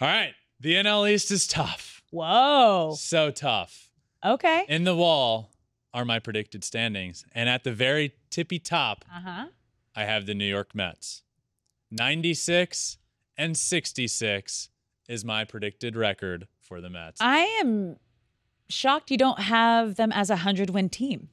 [0.00, 2.02] All right, the NL East is tough.
[2.10, 2.94] Whoa.
[2.98, 3.88] So tough.
[4.24, 4.64] Okay.
[4.68, 5.50] In the wall
[5.94, 7.24] are my predicted standings.
[7.32, 9.46] And at the very tippy top, Uh huh.
[9.96, 11.22] I have the New York Mets.
[11.90, 12.98] 96
[13.36, 14.68] and 66
[15.08, 17.20] is my predicted record for the Mets.
[17.20, 17.96] I am
[18.68, 21.28] shocked you don't have them as a hundred win team,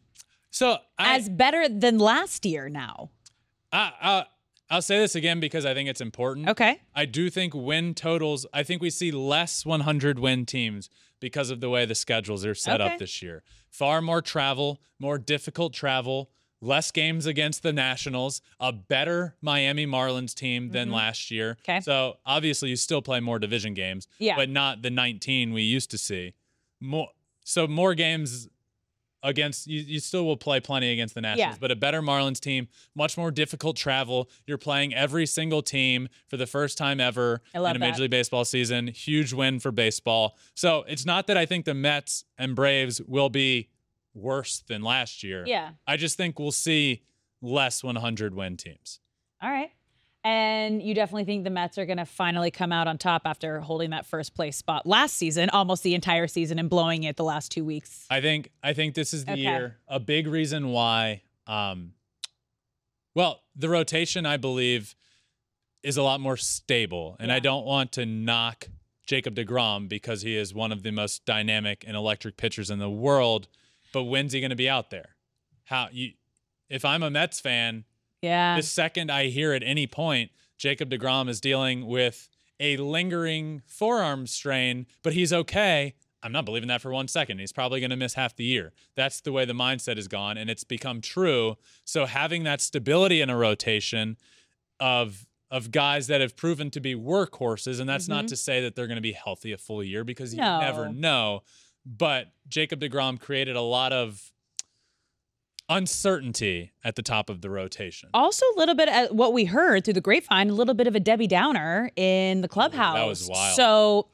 [0.49, 2.69] so I, as better than last year.
[2.69, 3.11] Now.
[3.71, 4.25] I, I,
[4.71, 6.49] I'll say this again because I think it's important.
[6.49, 6.79] Okay.
[6.95, 11.59] I do think win totals, I think we see less 100 win teams because of
[11.59, 12.93] the way the schedules are set Okay.
[12.93, 13.43] up this year.
[13.69, 16.29] Far more travel, more difficult travel,
[16.61, 21.53] less games against the Nationals, a better Miami Marlins team than last year.
[21.61, 21.71] Mm-hmm.
[21.71, 21.81] Okay.
[21.81, 24.35] So obviously you still play more division games, Yeah.
[24.35, 26.33] but not the 19 we used to see.
[26.81, 27.07] More
[27.45, 28.47] so more games
[29.21, 31.57] against you, you still will play plenty against the Nationals, Yeah.
[31.59, 34.29] but a better Marlins team, much more difficult travel.
[34.47, 38.03] You're playing every single team for the first time ever in a Major.
[38.03, 38.87] League Baseball season.
[38.87, 40.37] Huge win for baseball.
[40.55, 43.67] So it's not that I think the Mets and Braves will be
[44.13, 45.43] worse than last year.
[45.45, 45.71] Yeah.
[45.87, 47.03] I just think we'll see
[47.41, 48.99] less 100 win teams.
[49.41, 49.71] All right.
[50.23, 53.61] And you definitely think the Mets are going to finally come out on top after
[53.61, 57.23] holding that first place spot last season, almost the entire season, and blowing it the
[57.23, 58.05] last two weeks.
[58.09, 59.41] I think I think this is the Okay.
[59.41, 59.77] year.
[59.87, 61.93] A big reason why um
[63.15, 64.93] well, the rotation I believe
[65.83, 68.67] is a lot more stable and I don't want to knock
[69.07, 72.89] Jacob DeGrom because he is one of the most dynamic and electric pitchers in the
[72.89, 73.47] world,
[73.93, 75.15] but when's he going to be out there?
[75.65, 76.11] How you
[76.69, 77.85] if I'm a Mets fan,
[78.21, 78.55] Yeah.
[78.55, 84.27] the second I hear at any point Jacob DeGrom is dealing with a lingering forearm
[84.27, 85.95] strain, but he's okay.
[86.21, 87.39] I'm not believing that for one second.
[87.39, 88.73] He's probably going to miss half the year.
[88.95, 91.55] That's the way the mindset has gone, and it's become true.
[91.85, 94.17] So having that stability in a rotation
[94.79, 98.27] of of guys that have proven to be workhorses, and that's not mm-hmm.
[98.27, 100.59] to say that they're going to be healthy a full year because you No.
[100.59, 101.41] never know.
[101.97, 104.31] But Jacob DeGrom created a lot of
[105.69, 108.09] uncertainty at the top of the rotation.
[108.13, 110.95] also, a little bit of what we heard through the grapevine, a little bit of
[110.95, 112.95] a Debbie Downer in the clubhouse.
[112.95, 113.55] That was wild.
[113.55, 114.07] So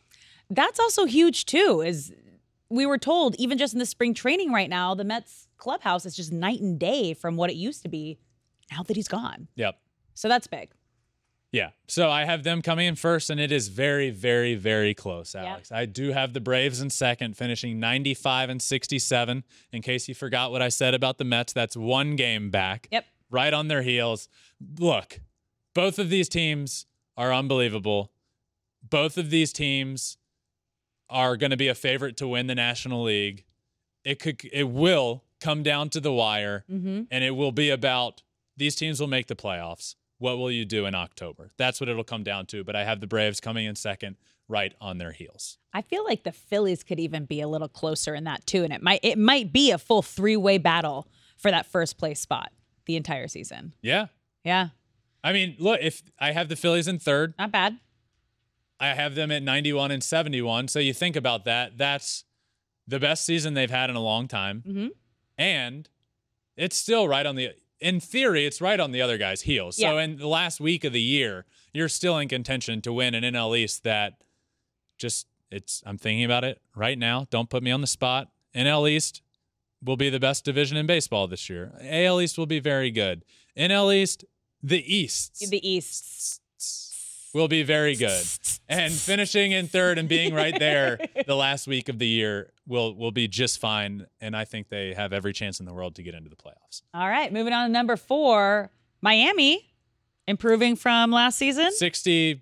[0.49, 1.81] that's also huge too.
[1.85, 2.13] Is
[2.69, 6.15] we were told, even just in the spring training right now, the Mets clubhouse is
[6.15, 8.19] just night and day from what it used to be
[8.71, 9.47] now that he's gone.
[9.55, 9.77] Yep.
[10.13, 10.71] So that's big.
[11.55, 11.69] Yeah.
[11.87, 15.71] So I have them coming in first, and it is very, very, very close, Alex.
[15.71, 19.43] I do have the Braves in second, finishing 95 and 67.
[19.71, 22.89] In case you forgot what I said about the Mets, that's one game back.
[22.91, 23.05] Yep.
[23.29, 24.27] Right on their heels.
[24.79, 25.21] Look,
[25.73, 28.11] both of these teams are unbelievable.
[28.87, 30.17] Both of these teams
[31.09, 33.45] are going to be a favorite to win the National League.
[34.03, 37.03] It could, it will come down to the wire, Mm-hmm.
[37.09, 38.23] and it will be about
[38.57, 39.95] these teams will make the playoffs.
[40.17, 41.51] What will you do in October?
[41.57, 42.63] That's what it'll come down to.
[42.63, 44.15] But I have the Braves coming in second,
[44.47, 45.57] right on their heels.
[45.73, 48.71] I feel like the Phillies could even be a little closer in that too, and
[48.71, 51.07] it might it might be a full three way battle
[51.37, 52.51] for that first place spot
[52.85, 53.73] the entire season.
[53.81, 54.07] Yeah.
[54.43, 54.69] Yeah,
[55.23, 57.79] I mean, look, if I have the Phillies in third, not bad.
[58.79, 60.67] I have them at 91 and 71.
[60.67, 61.79] So you think about that.
[61.79, 62.25] That's
[62.87, 64.61] the best season they've had in a long time.
[64.67, 64.89] Mhm.
[65.37, 65.89] And
[66.55, 69.77] it's still right on the, in theory, it's right on the other guy's heels.
[69.77, 70.03] So Yeah.
[70.03, 73.55] in the last week of the year, you're still in contention to win an NL
[73.57, 74.13] East that
[74.97, 77.27] just, it's, I'm thinking about it right now.
[77.29, 78.29] Don't put me on the spot.
[78.55, 79.21] NL East
[79.83, 81.73] will be the best division in baseball this year.
[81.81, 83.23] AL East will be very good.
[83.57, 84.23] NL East,
[84.63, 86.41] the East The East.
[87.35, 88.25] Will be very good.
[88.69, 92.95] And finishing in third and being right there the last week of the year will
[92.95, 94.07] will be just fine.
[94.21, 96.81] And I think they have every chance in the world to get into the playoffs.
[96.93, 98.71] All right, moving on to number four,
[99.01, 99.73] Miami,
[100.27, 101.71] improving from last season.
[101.71, 102.41] 60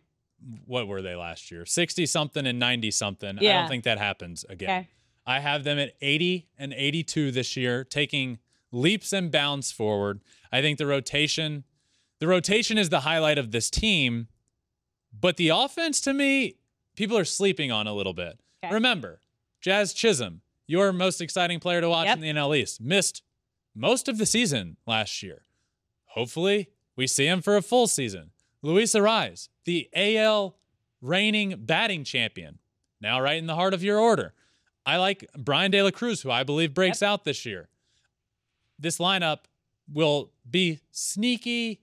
[0.66, 1.66] what were they last year?
[1.66, 3.40] 60 something and 90 something.
[3.40, 4.70] I don't think that happens again.
[4.70, 4.90] Okay.
[5.26, 8.40] I have them at 80 and 82 this year, taking
[8.72, 10.20] leaps and bounds forward.
[10.52, 11.64] I think the rotation,
[12.20, 14.28] the rotation is the highlight of this team,
[15.20, 16.56] but the offense to me,
[16.96, 18.40] people are sleeping on a little bit.
[18.64, 18.74] Okay.
[18.74, 19.22] Remember,
[19.62, 22.18] Jazz Chisholm, your most exciting player to watch Yep.
[22.18, 23.22] in the NL East, missed
[23.76, 25.44] most of the season last year.
[26.08, 28.32] Hopefully, we see him for a full season.
[28.62, 30.56] Luis Arraez, the AL
[31.02, 32.60] reigning batting champion,
[33.02, 34.34] now right in the heart of your order.
[34.86, 37.70] I like Bryan De La Cruz, who I believe breaks out this year.
[38.80, 39.40] This lineup
[39.92, 41.82] will be sneaky.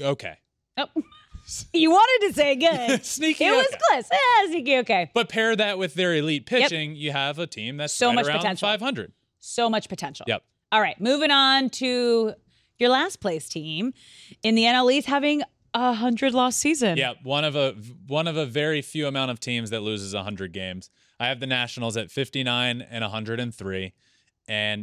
[0.00, 0.38] Okay.
[0.76, 0.86] Oh.
[1.72, 3.04] you wanted to say good.
[3.04, 3.44] sneaky.
[3.44, 4.04] it was close.
[4.10, 5.10] Eh, sneaky okay.
[5.14, 8.26] But pair that with their elite pitching, you have a team that's So right much
[8.26, 8.68] potential.
[8.68, 9.12] 500.
[9.38, 10.24] So much potential.
[10.28, 10.42] Yep.
[10.70, 12.34] All right, moving on to
[12.78, 13.94] your last place team
[14.42, 15.42] in the NL East having
[15.72, 16.96] a hundred loss season.
[16.98, 17.72] Yeah, one of a
[18.06, 20.90] one of a very few amount of teams that loses 100 games.
[21.18, 23.94] I have the Nationals at 59 and 103 and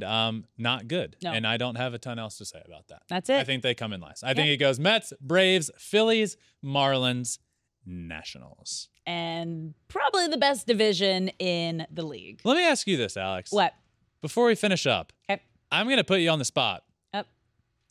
[0.03, 1.15] um not good.
[1.23, 1.31] No.
[1.31, 3.03] And I don't have a ton else to say about that.
[3.09, 3.37] That's it.
[3.37, 4.23] I think they come in last.
[4.23, 7.39] I think it goes Mets, Braves, Phillies, Marlins,
[7.85, 8.89] Nationals.
[9.07, 12.41] And probably the best division in the league.
[12.43, 13.51] Let me ask you this, Alex.
[13.51, 13.73] What?
[14.21, 15.41] Before we finish up, Okay.
[15.71, 16.83] I'm going to put you on the spot.
[17.13, 17.27] Up.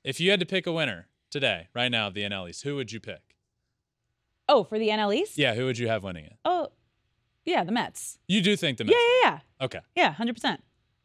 [0.02, 2.74] If you had to pick a winner today, right now of the NL East, who
[2.76, 3.36] would you pick?
[4.48, 5.38] Oh, for the NL East?
[5.38, 6.36] Yeah, who would you have winning it?
[6.44, 6.68] Oh,
[7.44, 8.18] yeah, the Mets.
[8.26, 8.96] You do think the Mets?
[8.96, 9.38] yeah, yeah.
[9.60, 9.64] Yeah.
[9.64, 9.80] Okay.
[9.96, 10.14] Yeah,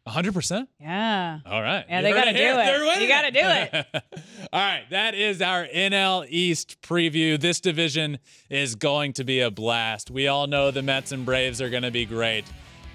[0.09, 0.69] hundred percent.
[0.79, 1.39] Yeah.
[1.45, 1.85] All right.
[1.87, 2.53] Yeah, You they gotta here.
[2.53, 3.01] do it.
[3.01, 4.03] You gotta do it.
[4.53, 4.83] All right.
[4.89, 7.39] That is our NL East preview.
[7.39, 10.09] This division is going to be a blast.
[10.11, 12.45] We all know the Mets and Braves are going to be great,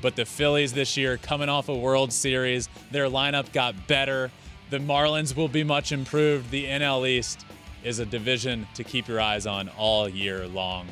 [0.03, 4.31] but the Phillies this year, coming off a World Series, their lineup got better.
[4.71, 6.51] The Marlins will be much improved.
[6.51, 7.45] The NL East
[7.85, 10.87] is a division to keep your eyes on all year long.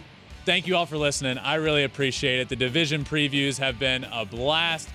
[0.45, 1.39] Thank you all for listening.
[1.39, 2.49] I really appreciate it.
[2.49, 4.89] The division previews have been a blast.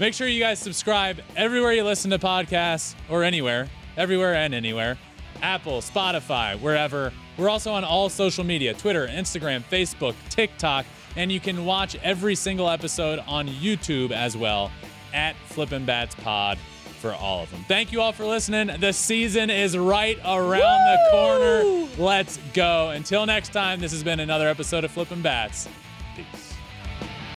[0.00, 4.96] Make sure you guys subscribe everywhere you listen to podcasts or anywhere, everywhere and anywhere.
[5.42, 7.12] Apple, Spotify, wherever.
[7.36, 10.86] We're also on all social media Twitter, Instagram, Facebook, TikTok,
[11.16, 14.70] and you can watch every single episode on YouTube as well
[15.12, 16.58] at Flippin' Bats Pod
[17.00, 17.64] for all of them.
[17.66, 18.70] Thank you all for listening.
[18.80, 21.88] The season is right around the corner.
[21.98, 22.90] Let's go.
[22.90, 25.68] Until next time, this has been another episode of Flippin' Bats.